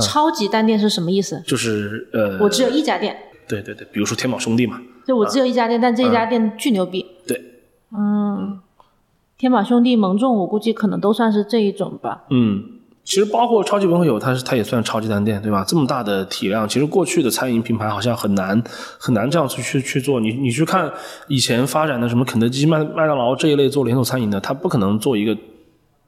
[0.00, 1.42] 超级单店是什么意思？
[1.44, 3.16] 就是呃，我只有一家店。
[3.48, 4.80] 对对对，比如说天宝兄弟嘛。
[5.10, 7.04] 就我只有一家店，但这一家店巨牛逼。
[7.26, 7.36] 对。
[7.92, 8.60] 嗯，
[9.36, 12.26] 天宝兄弟、蒙众，我估计可能都算是这一种吧。
[12.30, 12.62] 嗯。
[13.02, 15.64] 其实包括超级文和友，它是它也算超级单店，对吧？
[15.66, 18.62] 这么大的体量，其实过去的餐饮品牌好像很难
[19.00, 20.20] 很难这样去去去做。
[20.20, 20.88] 你你去看
[21.26, 25.36] 以前发展的什么肯德基、麦麦当劳这一类做连锁餐饮的，它不可能做一个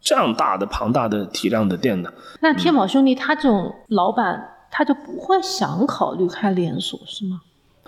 [0.00, 2.12] 这样大的庞大的体量的店的。
[2.40, 7.40] 那天宝兄弟他这种老板，他就不会想考虑开连锁是吗？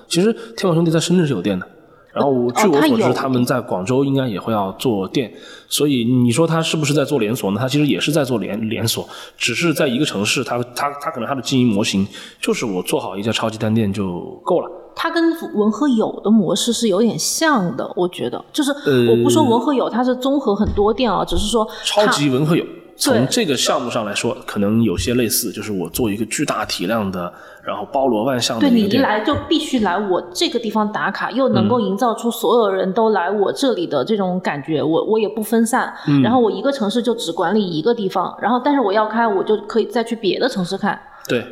[0.08, 1.66] 其实天宝兄弟在深圳是有店的。
[2.12, 5.32] 然后我据我所知，他们在广州应该也会要做店，
[5.68, 7.58] 所以你说他是不是在做连锁呢？
[7.58, 9.04] 他其实也是在做连连锁，
[9.36, 12.06] 只是在一个城市，他他他可能他的经营模型
[12.40, 14.70] 就是我做好一家超级单店就够了。
[14.94, 18.70] 它跟文和友的模式是有点像的，我觉得，就是
[19.10, 22.64] 我不说文和友它是综合很多店啊，只是说超级文和友。
[22.96, 27.32] 从这个项目上来说，可能有些类似，就是我做一个巨大体量的，
[27.64, 28.68] 然后包罗万象的。
[28.68, 34.82] 对你一来就必须来我这个地方打卡，又能够营造出所有人都来我这里的这种感觉。
[34.82, 41.00] 我我也不分散，然后我一个城市就只管理一个地方，然后但是我要开，我就可以再去别的城市看。
[41.28, 41.44] 对，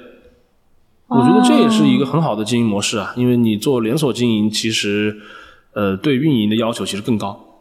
[1.08, 5.16] 我觉得这也是一个很好的经营模式啊，因为你做连锁经营，其实
[5.74, 7.51] 呃对运营的要求其实更高。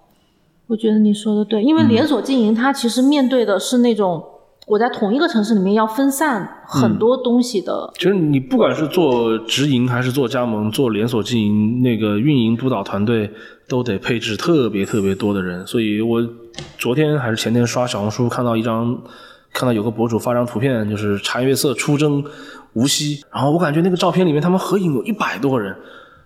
[0.72, 4.24] 我觉得你说的对，因为连锁经营它其实面对的是那种
[4.68, 7.92] 我在同一个城市里面要分散很多东西的。
[7.96, 13.30] 其实你不管是做直营还是做加盟、做连锁经营，那个运营督导团队
[13.68, 15.68] 都得配置特别特别多的人。
[15.68, 16.26] 所以我
[16.78, 18.98] 昨天还是前天刷小红书看到一张，
[19.52, 22.24] 看到有个博主发张图片，就是茶颜悦色出征
[22.76, 25.76] 无锡，然后我感觉那个照片里面他们合影有一百多个人。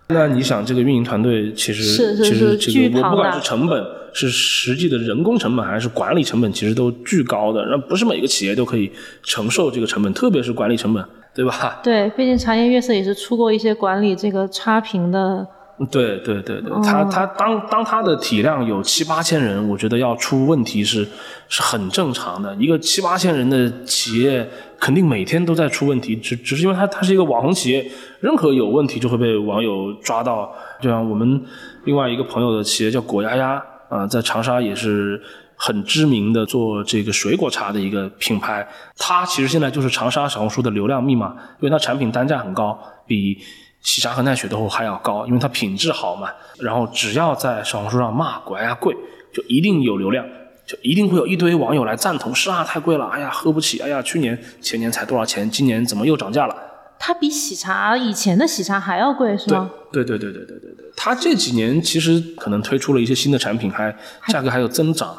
[0.08, 3.84] 那你想，这个运营团队其实其实这个我不管是成本。
[4.16, 7.62] 是实际的人工成本还是管理成本，其实都巨高的。
[7.66, 8.90] 那不是每个企业都可以
[9.22, 11.80] 承受这个成本，特别是管理成本，对吧？
[11.84, 15.46] 对，毕竟茶颜悦色也是出过一些管理这个差评的。
[15.90, 21.06] 对对对对，他他当当他的体量有七八千人，我觉得要出问题是
[21.50, 22.54] 是很正常的。
[22.54, 24.48] 一个七八千人的企业，
[24.80, 27.86] 肯定每天都在出问题，只只是因为它它是一个网红企业，
[28.20, 30.50] 任何有问题就会被网友抓到。
[30.80, 31.42] 就像我们
[31.84, 33.62] 另外一个朋友的企业叫果丫丫。
[33.88, 35.20] 啊，在长沙也是
[35.54, 43.38] 很知名的做这个水果茶的一个品牌，它其实现在就是长沙小红书的流量密码，因为它产品单价很高，比
[43.80, 46.28] 喜茶和奈雪都还要高，因为它品质好嘛。
[46.58, 48.94] 然后只要在小红书上骂果呀贵，
[49.32, 50.26] 就一定有流量，
[50.66, 56.56] 就一定会有一堆网友来赞同，是啊，太贵了，哎呀，喝不起，哎呀，去年前年才多少钱，今年怎么又涨价了？
[56.98, 59.70] 它比喜茶以前的喜茶还要贵，是吗？
[59.92, 63.94] 对对对对对对对它这几年其实可能推出了一些新的产品，还
[64.28, 65.16] 价格还有增长。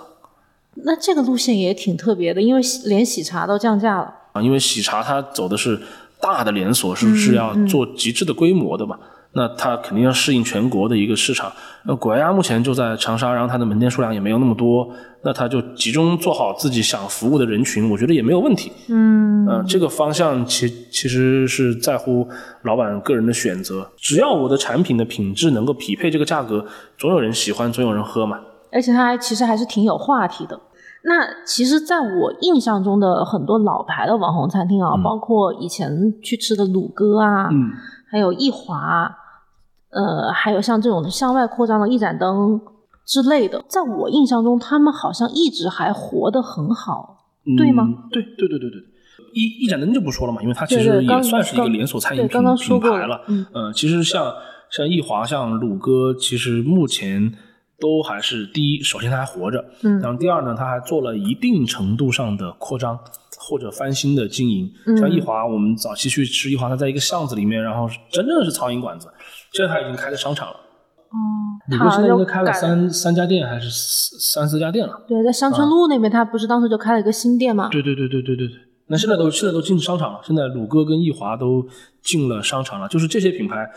[0.83, 4.41] 那这个路线也挺特别的，因为连喜茶都降价了啊。
[4.41, 5.79] 因为喜茶它走的是
[6.19, 8.97] 大的连锁，是不是要做极致的规模的嘛？
[9.33, 11.51] 那它肯定要适应全国的一个市场。
[11.85, 14.89] 那果丫目前就在长沙，然后它的门店数量也没有那么多，
[15.23, 18.71] 那它就集中做好自己想服务的人群，我觉得也没有问题。
[18.89, 22.27] 嗯，呃，这个方向其其实是在乎
[22.63, 26.65] 老板个人的选择，只要我的产品的品质能够匹配这个价格，
[26.97, 28.39] 总有人喜欢，总有人喝嘛。
[28.71, 30.59] 而且它还其实还是挺有话题的。
[31.03, 35.89] 那其实，在我印象中的很多老牌的网红餐厅啊，包括以前
[36.21, 37.71] 去吃的鲁哥啊，嗯，
[38.09, 39.17] 还有益华。
[39.89, 42.59] 呃，还有像这种向外扩张的一盏灯
[43.05, 47.23] 之类的，在我印象中，他们好像一直还活得很好，
[47.57, 47.87] 对吗？
[48.11, 48.81] 对对对对对，
[49.33, 53.21] 一一盏灯就不说了嘛，因为它其实也算是一个连锁餐饮品品牌了。
[53.27, 54.31] 嗯，其实像
[54.69, 57.33] 像益华、像鲁哥，其实目前
[57.79, 62.99] 都还是第一，首先它还活着，嗯，然后第二呢，它还做了一定程度上的扩张
[63.37, 64.71] 或者翻新的经营。
[64.85, 69.07] 嗯，像益华，我们早期去吃益华，它在一个巷子里面，然后真正的是苍蝇馆子。
[69.53, 70.55] 现在它已经开在商场了。
[71.09, 71.15] 哦，
[71.71, 74.93] 鲁哥现在应该开了三三家店还是三四家店了？
[75.07, 77.69] 对，在香春路那边，他不是当时就开了一个新店吗？
[77.71, 78.57] 对对对对对对对。
[78.89, 81.65] 那现在都现在都进商场了，现在鲁哥跟益华都
[82.01, 82.87] 进了商场了。
[82.87, 83.69] 就是这些品牌，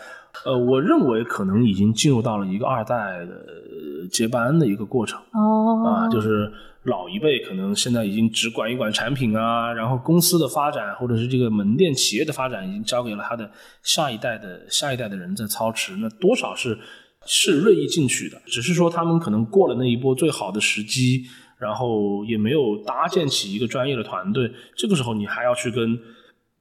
[0.45, 5.19] 呃，我认为可能已经进入到了一个二代的接班的一个过程。
[5.33, 5.50] 哦。
[5.85, 6.51] 啊，就是
[6.83, 13.49] 老一辈可能现在已经只管一管产品啊，然后公司的发展或者是这个门店企业的发展，已经交给了他的
[13.83, 15.95] 下一代的下一代的人在操持。
[15.97, 16.77] 那多少是
[17.25, 21.23] 是锐意进取的，只是说他们可能过了那一波最好的时机，
[21.59, 24.51] 然后也没有搭建起一个专业的团队。
[24.75, 25.93] 这个时候你还要去跟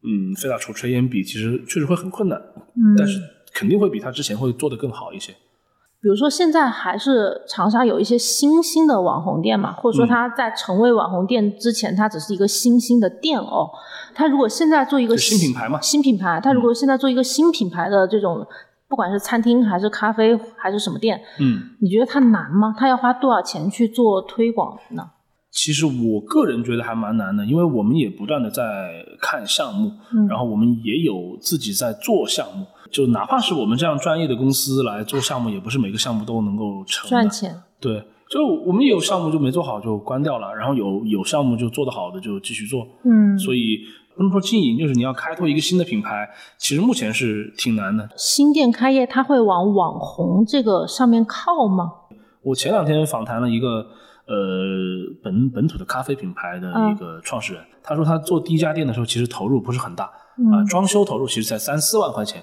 [0.02, 2.38] 嗯飞大厨炊烟比，其实确实会很困难。
[2.76, 3.18] 嗯，但是
[3.54, 5.34] 肯定会比他之前会做得更好一些。
[6.02, 13.68] 比如说，现在还是长沙有一些新兴的网红店嘛，或者说它在成为网红店之前，它只是一个新兴的店哦。
[14.14, 18.46] 它如果现在做一个新品牌嘛，新品牌，它如果现在做一个新品牌的这种，
[18.88, 22.74] 不管是餐厅还是咖啡还是什么店，嗯，你觉得它难吗？
[22.78, 25.10] 它要花多少钱去做推广呢？
[25.50, 29.90] 其实我个人觉得还蛮难的，因为我们也不断的在看项目，
[30.28, 32.64] 然后我们也有自己在做项目。
[32.90, 37.54] 就哪怕是我们这样专业的公司来做项目，也不是每个项目都能够成赚钱。
[37.78, 42.86] 对，就我们有项目就没做好就关掉了，然后有有项目就做得好的就继续做。
[43.04, 43.78] 嗯，所以
[44.16, 46.28] 不能说经营，就是你要开拓一个新的品牌，
[46.58, 48.08] 其实目前是挺难的。
[48.16, 51.92] 新店开业，它会往网红这个上面靠吗？
[52.42, 53.86] 我前两天访谈了一个
[54.26, 54.36] 呃
[55.22, 62.42] 本本土的咖啡品牌的一个创始人，他说他做第一家店的时候，其实投入不是很大啊，装修投入其实才三四万块钱。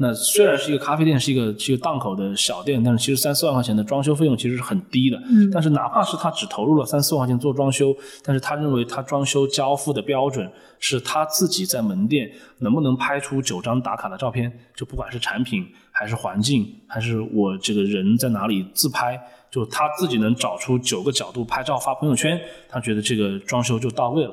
[0.00, 5.20] 那虽然是一个咖啡店，是一个是一个档口的小店，但是其实三四万块钱的装修费用其实是很低的。
[5.28, 5.50] 嗯。
[5.50, 7.92] 但是哪怕是他只投入了三四万块钱做装修，
[8.22, 19.20] 但是他认为他装修交付的标准是他自己在门店能不能拍出九张打卡的照片，就不管是产品还是环境，还是我这个人在哪里自拍，
[19.50, 24.32] 就他自己能找出九个角度拍照发朋友圈，他觉得这个装修就到位了。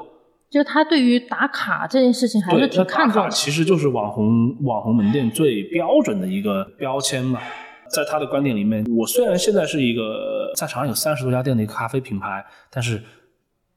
[0.49, 7.39] 就他对于打卡这件事情还是挺看重，其实就是网红网红门店最标准的一个标签嘛。
[7.87, 13.01] 在他的观点里面，我虽然现在是一个在长沙有三十多家店的一个咖啡品牌，但是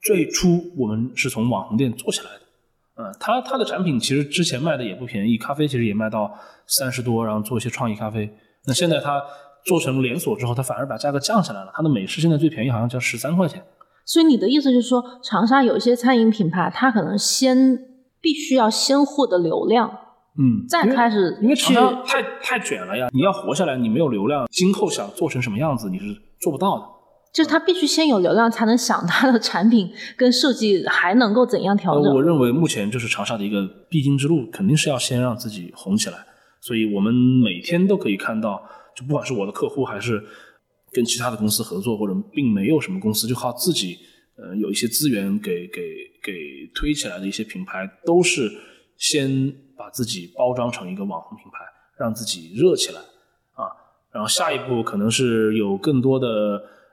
[0.03, 2.41] 最初我们是从网红店做起来的。
[2.97, 6.35] 嗯，他他的产品其实之前卖的也不便宜，咖啡其实也卖到
[6.67, 8.29] 三十多，然后做一些创意咖啡。
[8.65, 9.23] 那现在他
[9.65, 11.71] 做成连锁之后，他反而把价格降下来了。
[11.75, 13.63] 他的美式现在最便宜好像就要十三块钱。
[14.09, 17.79] 所以你的意思就是说，长沙有一些餐饮品牌，它可能先
[18.23, 19.87] 必须要先获得流量，
[20.39, 26.07] 嗯，再开始，因为长沙太太卷了呀，你要活下来，你没有流量，今后想做成什么样子，你是
[26.41, 26.85] 做不到的。
[27.35, 32.15] 就是他必须先有流量，才能想他的产品跟设计还能够怎样调整。
[32.15, 36.17] 我认为目前就是长沙的一个必经之路，肯定是要先让自己红起来。
[36.63, 38.63] 所以我们每天都可以看到，
[38.97, 40.25] 就不管是我的客户还是。
[40.91, 43.99] 跟其他的公司合作，或者并没有什么公司，就靠自己，
[44.37, 45.83] 呃，有一些资源给给
[46.23, 48.51] 给推起来的一些品牌，都是
[48.97, 51.59] 先把自己包装成一个网红品牌，
[51.99, 53.01] 让自己热起来
[53.55, 53.69] 啊，
[54.13, 56.29] 然后下一步可能是有更多的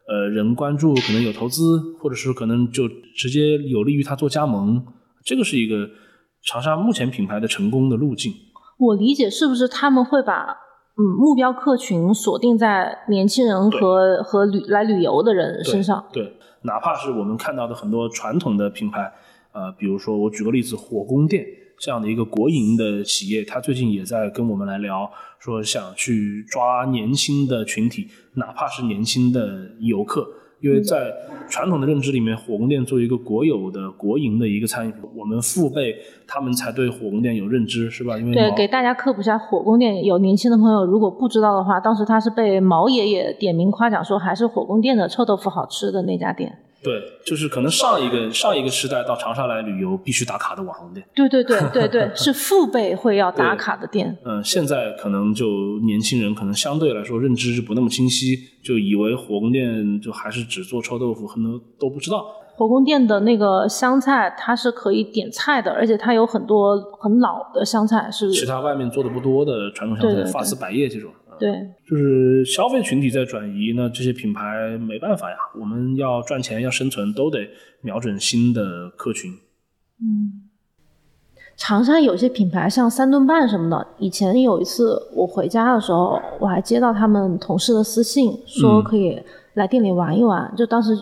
[0.08, 4.86] 呃人关注，可能有投资，或者是可能就直接有利于他做加盟，
[5.24, 5.89] 这个是一个
[6.43, 8.34] 长沙目前品牌的成功的路径。
[8.78, 10.64] 我理解是不是他们会把？
[10.98, 16.06] 嗯，目标客群锁定在年轻人和和旅来旅游的人身上。
[16.14, 19.12] 对，哪怕是我们看到的很多传统的品牌，
[19.52, 21.46] 呃，比如说我举个例子，火宫殿
[21.78, 30.26] 这样的一个国营的企业，它最近也在跟我们来聊，说想去抓年轻的群体，哪怕是年轻的游客。
[30.62, 31.14] 因为在
[31.47, 35.95] 传统的认知里面，火宫殿作为一个国有的国营的一个餐饮，我们父辈
[36.26, 38.18] 他们才对火宫殿有认知，是吧？
[38.18, 46.58] 因为对，给大家科普一下，火宫殿有年轻的朋友如果不知道的话，当时他是被毛爷爷点名夸奖说，还是火宫殿的臭豆腐好吃的那家店。
[46.86, 51.03] 对，就是可能上一个上一个时代到长沙来旅游必须打卡的网红店。
[51.15, 54.15] 对对对对对， 是父辈会要打卡的店。
[54.23, 62.23] 嗯，现在可能就年轻人可能相对来说认知就不那么清晰，就以为火宫殿就还是只做臭豆腐，很多都不知道。
[62.57, 71.11] 火宫殿的那个湘菜，它是可以点菜的，而且它有很多很老的湘菜，是其他外面做的不多的传统湘菜，发丝百叶这种。
[71.39, 71.51] 对，
[71.89, 75.36] 就是消费群体在转移，那这些品牌没办法呀。
[75.59, 77.47] 我们要赚钱要生存，都得
[77.81, 79.31] 瞄准新的客群。
[80.01, 80.49] 嗯，
[81.55, 89.21] 长沙有些品牌像三顿半什么的，以前有一次我回家的时候，我还接到他们同事的私信，说可以
[89.53, 90.53] 来店里玩一玩。
[90.57, 90.97] 就当时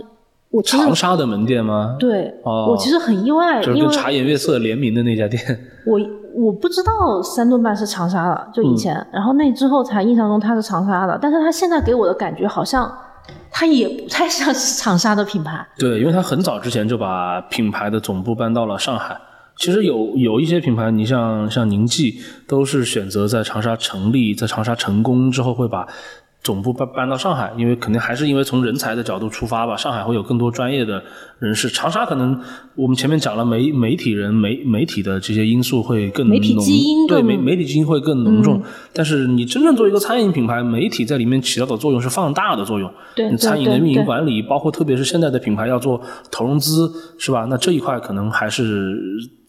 [0.50, 1.96] 我长沙的门店吗？
[2.00, 5.42] 对，我其实很意外，就是跟茶颜悦色联名的那家店。
[5.88, 6.00] 我。
[6.36, 12.92] 我不知道三顿半是长沙的，就以前，然后那之后才印象中它是长沙的，但是它现在给我的感觉好像，
[13.52, 15.66] 它也不太像是长沙的品牌。
[15.78, 19.16] 对，因为它很早之前就把品牌的总部搬到了上海。
[19.56, 25.88] 其实有有一些品牌，你像像宁记，都是选择在长沙成立，在长沙成功之后，会把
[26.44, 31.02] 总部搬搬到上海，因为肯定还是因为从人才的角度出发吧，上海会有更多专业的
[31.40, 31.70] 人士。
[31.70, 32.38] 长沙可能
[32.76, 38.62] 我们前面讲了媒媒体人媒媒体的这些因素会更媒体浓基因对媒媒体基因会更浓重。
[38.92, 42.92] 但是你真正做一个餐饮品牌，媒体在里面起到的作用是放大的作用。
[43.16, 47.48] 对对你餐饮的运营管理，包括特别是现在的品牌要做投融资，是吧？
[47.50, 49.00] 那这一块可能还是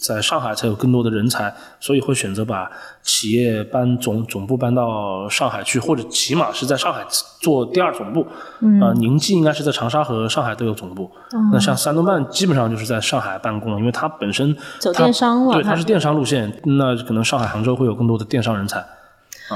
[0.07, 2.71] 在上海才有更多的人才，所以会选择把
[3.03, 7.03] 企业搬总总部搬到上海去，或者起码是在上海
[7.41, 8.27] 做第二总部。
[8.61, 11.11] 嗯，呃，宁记应该是在长沙和上海都有总部。
[11.51, 18.85] 那像山东办基本上就是在上海办公了，因为它本身走它电商了对，它它是电商路线，那可能上海、杭州会有更多的电商人才。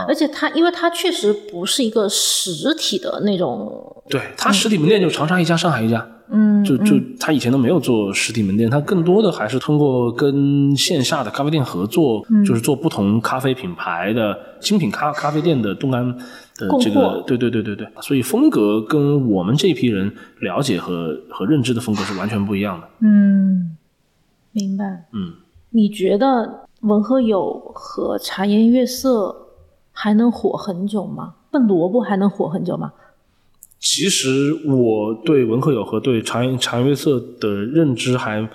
[0.06, 6.06] 而且它因为它确实不是一个实体的那种，对，它实体门店就长沙一家，上海一家。
[6.30, 16.06] 嗯，就就他以前都没有做实体门店，他更多的还是通过跟线下的咖啡店合作，就是做不同咖啡品牌的精品咖咖啡店的冻干
[16.58, 22.86] 的这个，对对对对对，所以风格跟我们这一批人了解和和认知的风格是完全不一样的。
[23.00, 23.74] 嗯，
[24.52, 25.06] 明白。
[25.14, 25.32] 嗯，
[25.70, 29.34] 你觉得文和友和茶颜悦色
[30.00, 31.34] 还能火很久吗？
[31.50, 32.92] 笨萝卜还能火很久吗？
[33.80, 38.48] 其实我对文和友和对茶颜茶颜悦色的认知还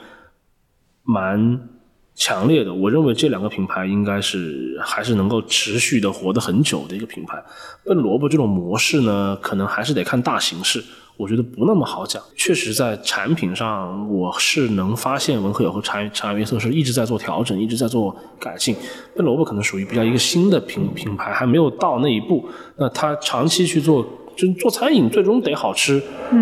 [1.03, 1.67] 蛮
[2.15, 2.73] 强烈的。
[2.73, 7.43] 我认为这两个品牌应该是还是能够持续的活得很久的一个品牌。
[7.83, 10.81] 笨萝卜这种模式呢，可能还是得看大形势。
[11.15, 18.75] 我觉得不那么好讲，确实在产品上，我是能发现文和友和茶茶颜悦色是一直在做调整，一直在做改进。
[19.15, 22.43] 笨萝卜可能属于比较一个新的品品牌，还没有到那一步。
[22.77, 24.03] 那它长期去做，
[24.35, 26.01] 就做餐饮，最终得好吃，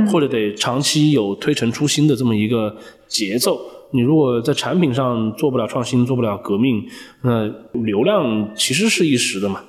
[0.10, 2.74] 或者得长期有推陈出新的这么一个
[3.08, 3.60] 节奏。
[3.92, 6.82] 你如果在产品上做不了创新，做不了革命，
[7.24, 9.62] 那流量其实是一时的嘛。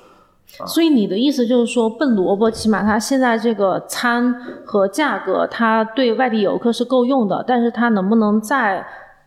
[0.67, 4.33] 所以你的意思就是说，笨萝卜起码它现在这个餐
[4.65, 8.85] 和价格，它对外地游客是够用的，但是它能不能再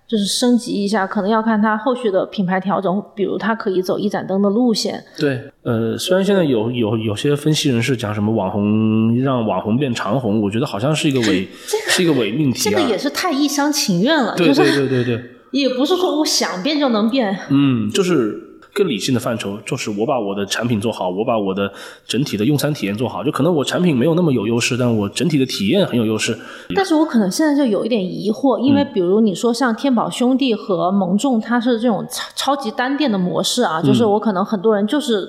[0.09, 5.03] 就是升级一下，可能要看它后续的品牌调整，比如它可以走一盏灯的路线。
[5.19, 11.49] 对，呃，虽然现在有有有些分析人士讲什么网红让网红变长红，我觉得好像是一个伪、
[11.91, 12.73] 是一个伪命题啊。
[12.73, 17.37] 这个也是太一厢情愿了，对对就是对对对， 也不是说我想变就能变。
[17.51, 18.46] 嗯，就是
[18.77, 21.73] 更理性的范畴，就是我把我的产品做好，我把我的
[22.07, 23.25] 整体的用餐体验做好。
[23.25, 26.39] 就可能我产品没有那么有优势，但我整体的体验很有优势。
[26.75, 35.27] 但是我可能现在就有一点疑惑，因为比如你说像天宝兄弟和蒙众，它是这种超超级单店的模式啊，就是我可能很多人就是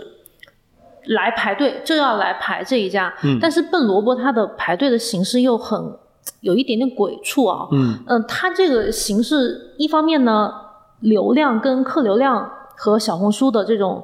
[1.05, 5.79] 来排队就要来排这一家，但是笨萝卜它的排队的形式又很
[6.41, 7.97] 有一点点鬼畜啊，嗯。
[8.07, 10.51] 嗯，它这个形式一方面呢，
[10.99, 14.01] 流量跟客流量和小红书的这种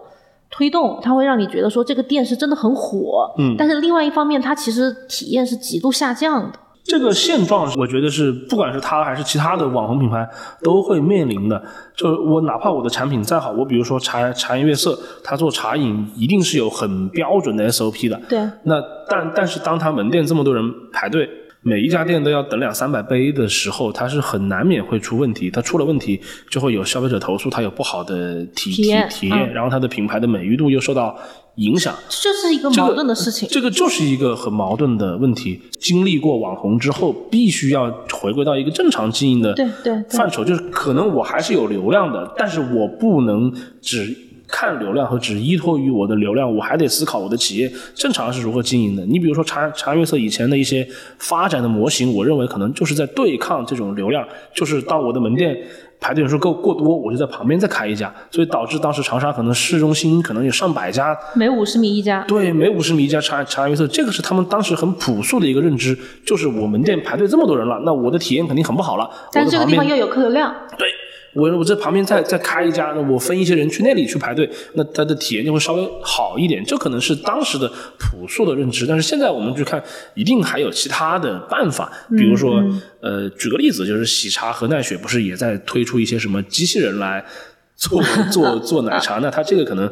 [0.49, 6.59] 推动，它会让你觉得说这个店是真的很火，嗯但是另外一方面，它其实体验是极度下降的。
[6.85, 10.27] 这个现状，我觉得是不管是它还是其他的网红品牌
[10.61, 11.63] 都会面临的。
[11.95, 18.19] 就我哪怕我的产品再好，我比如说茶茶颜悦色，它做茶饮一定是有很标准的 SOP 的。
[18.27, 20.61] 对，那但但是当它门店这么多人
[20.91, 21.29] 排队，
[21.63, 25.49] 每一家店都要等两三百杯的时候，它是很难免会出问题。
[25.49, 31.17] 它出了问题，就会有消费者投诉，它有不好的体体验体验，嗯然后它的品牌的美誉度又受到
[31.55, 31.95] 影响。
[32.09, 33.47] 这就是一个矛盾的事情。
[33.49, 35.61] 这个就是一个很矛盾的问题。
[35.79, 44.15] 经历过网红之后，必须要回归到一个正常经营的对对对范畴，就是可能我还是有流量的，但是我不能只
[44.55, 49.03] 看流量和只依托于我的流量，我还得思考我的企业正常是如何经营的。
[49.07, 50.87] 你比如说茶茶悦色以前的一些
[51.17, 54.23] 发展的模型，我认为可能就是在对抗这种流量，
[54.53, 55.57] 就是当我的门店。
[56.03, 69.09] 排队人数够过多，我就在旁边再开一家，所以导致当时长沙可能市中心可能有上百家每五十米一家，对，每五十米一家茶茶颜悦色，这个是他们当时很朴素的一个认知，就是我门店排队这么多人了，那我的体验肯定很不好了。
[69.31, 70.89] 但这个地方又有客流量，对
[71.33, 76.63] 我我这旁边再再开一家，那我分一些人去那里去排队，那他的体验就会稍微好一点。
[76.65, 77.67] 这可能是当时的
[77.99, 79.83] 朴素的认知，但是现在我们去看，
[80.15, 82.63] 一定还有其他的办法，比如说，
[83.01, 87.25] 呃，举个例子，就是喜茶和奈雪不是也在推出一些什么机器人来。
[87.75, 89.91] 做做做奶茶，那它这个可能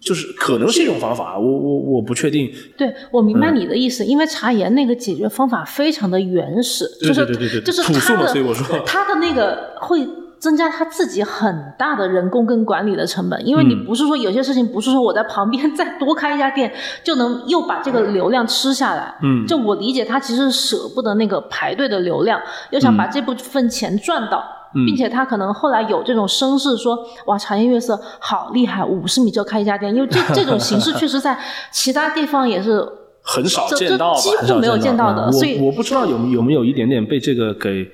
[0.00, 10.00] 就是可能是一种方法，我我我不确定，对我明白你的意思，因为茶颜那个解决方法非常的原始，对就是对对对对就是朴素嘛所以我说它的那个会。
[10.40, 16.72] 增加他自己很大的人工跟管理的成本，因为你嗯不是说有些事情不是说我在旁边再多开一家店
[17.04, 19.14] 就能又把这个流量吃下来。
[19.22, 19.46] 嗯。
[19.46, 24.42] 就我理解，他其实舍不得那个排队的流量，又想把这部分钱赚到，
[24.74, 24.86] 嗯。
[24.86, 31.38] 并且他可能后来有这种声势说，哇，茶颜悦色好厉害，五十米就开一家店，因为这 这种形式确实在
[31.70, 32.82] 其他地方也是
[33.22, 37.86] 很少见到几乎没有见到的嗯所以我我不知道有有没有一点点被这个给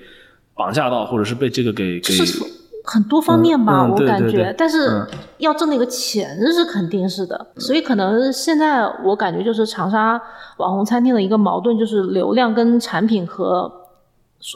[0.57, 2.43] 绑架到，或者是被这个给给是
[2.85, 5.07] 很多方面吧，嗯嗯我感觉，对对对但是嗯
[5.39, 10.21] 要挣那个钱是肯定是的，所以可能现在我感觉就是长沙
[10.59, 13.71] 网红餐厅的一个矛盾，就是流量跟产品和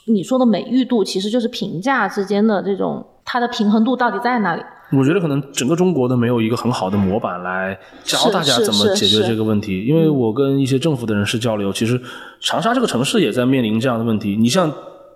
[0.07, 4.63] 你说的美誉度，其实就是评价之间的这种它的平衡度到底在哪里？
[4.93, 9.85] 我觉得可能整个中国都没有一个很好的模板来教大家怎么解决这个问题。
[9.85, 12.01] 因为我跟一些政府的人士交流，其实
[12.41, 14.37] 长沙这个城市也在面临这样的问题。
[14.37, 14.73] 你像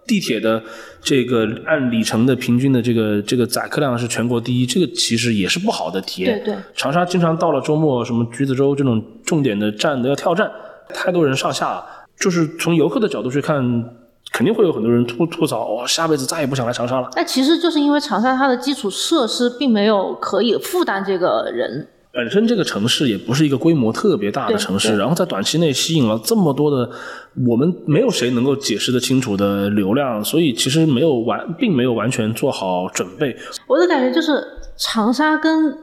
[0.07, 0.63] 地铁的
[1.03, 6.39] 这个按里程的平均的这个这个载客量是全国第一，这个其实也是不好的体验。
[6.39, 10.51] 对对长沙经常到了周末，什么橘子洲这种重点的站都要跳站，
[10.89, 11.85] 太多人上下了，
[12.19, 13.63] 就是从游客的角度去看，
[14.33, 17.09] 肯定会有很多人吐吐槽，哇、下辈子再也不想来长沙了。
[17.17, 26.89] 那其实就是因为长沙它的基础设施并没有可以负担这个人，本身这个城市也不是一个规模特别大的城市，然后在短期内吸引了这么多的
[27.45, 33.37] 我们没有谁能够解释得清楚的流量，所以其实没有完，并没有完全做好准备。
[33.67, 34.47] 我的感觉就是
[34.77, 35.77] 长沙跟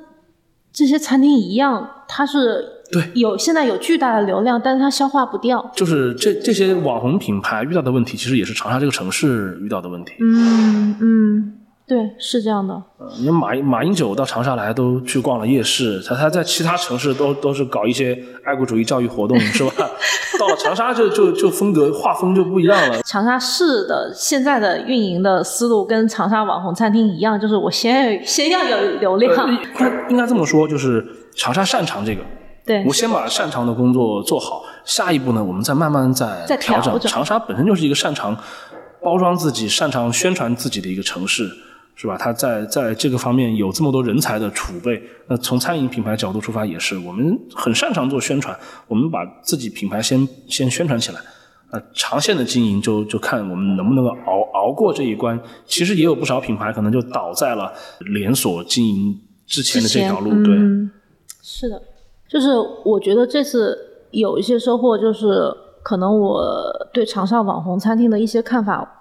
[0.72, 5.70] 这些餐厅一样，它是对有现在有巨大的流量，但是它消化不掉。
[5.76, 10.14] 就是这这些网红品牌遇到的问题，其实也是长沙这个城市遇到的问题。
[10.22, 11.54] 嗯嗯，
[11.92, 12.74] 对，是这样的。
[13.00, 19.74] 呃你看马马英九到长沙来都去逛了夜市，他他在其他城市都都是搞一些爱国主义教育活动，是吧？
[20.40, 23.02] 到了长沙就就就风格画风就不一样了。
[23.02, 32.22] 长沙市的现在的运营的思路跟长沙网红餐厅一样，就是我先要先要有流量，呃应该应该这么说，就是长沙擅长这个，
[32.66, 36.98] 对我先把擅长的工作做好，下一步呢，我们再慢慢再再调整。
[36.98, 38.38] 整长沙本身就是一个擅长
[39.04, 41.50] 包装自己、擅长宣传自己的一个城市，
[42.02, 42.18] 是吧？
[42.18, 45.00] 它在在这个方面有这么多人才的储备。
[45.28, 51.20] 那从餐饮品牌角度出发，也是我们很擅长做宣传，我们把自己品牌先先宣传起来。
[51.72, 55.40] 那长线的经营就就看我们能不能够熬熬过这一关。
[55.68, 60.56] 其实也有不少品牌可能就倒在了连锁经营之前的这条路，对。
[60.56, 60.90] 嗯，
[61.44, 61.80] 是的，
[62.28, 62.48] 就是
[62.84, 63.78] 我觉得这次
[64.10, 65.28] 有一些收获，就是
[65.84, 66.44] 可能我
[66.92, 69.01] 对长沙网红餐厅的一些看法，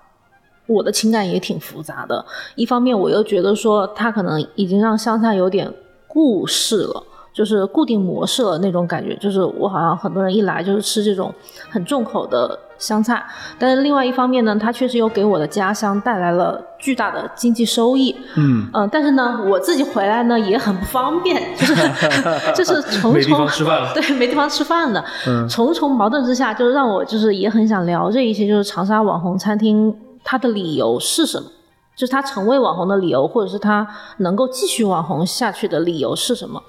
[0.75, 2.25] 我的情感也挺复杂的。
[2.55, 5.73] 一方面，我又觉得说它可能已经让湘菜有点
[6.07, 7.03] 故事了。
[7.33, 11.33] 就是固定模式了那种感觉，就是我好像很多人一来就是吃这种
[11.71, 13.25] 很重口的湘菜，
[13.57, 18.14] 但是另外一方面呢，它确实又给我的家乡带来了巨大的经济收益。
[18.37, 21.75] 嗯，嗯，但是呢，我自己回来呢也很不方便，就是
[22.53, 31.49] 就是 重没地重方吃饭了对，没地方吃饭的，嗯重重矛盾之下，就是让我就是也很想聊这一些，就是长沙网红餐厅它的理由是什么，
[31.97, 33.87] 就是他成为网红的理由，或者是他
[34.18, 36.62] 能够继续网红下去的理由是什么。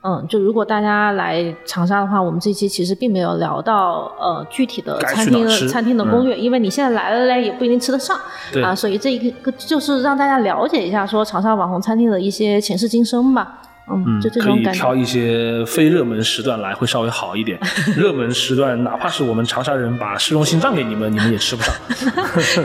[0.00, 8.16] 嗯，就如果大家来长沙的话，我们这期其实并没有聊到呃具体的餐厅的餐厅的攻略，因为你现在来了嘞，也不一定吃得上。
[8.62, 13.58] 啊，所以这一个就是让大家了解一下说长沙网红餐厅的一些前世今生吧。
[13.90, 14.78] 嗯，嗯，就这可以种感觉。
[14.78, 17.58] 挑一些非热门时段来，会稍微好一点。
[17.96, 21.74] 热门时段，哪怕是我们长沙人把市中心让给你们，你们也吃不上，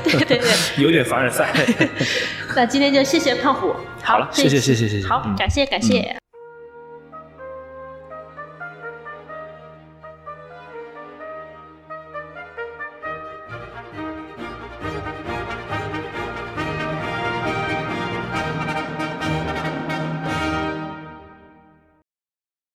[0.04, 0.42] 对 对对，
[0.84, 1.54] 有点凡尔赛。
[2.56, 3.76] 那今天就谢谢胖虎。
[4.02, 6.23] 好谢谢谢谢谢谢好嗯，感谢感谢。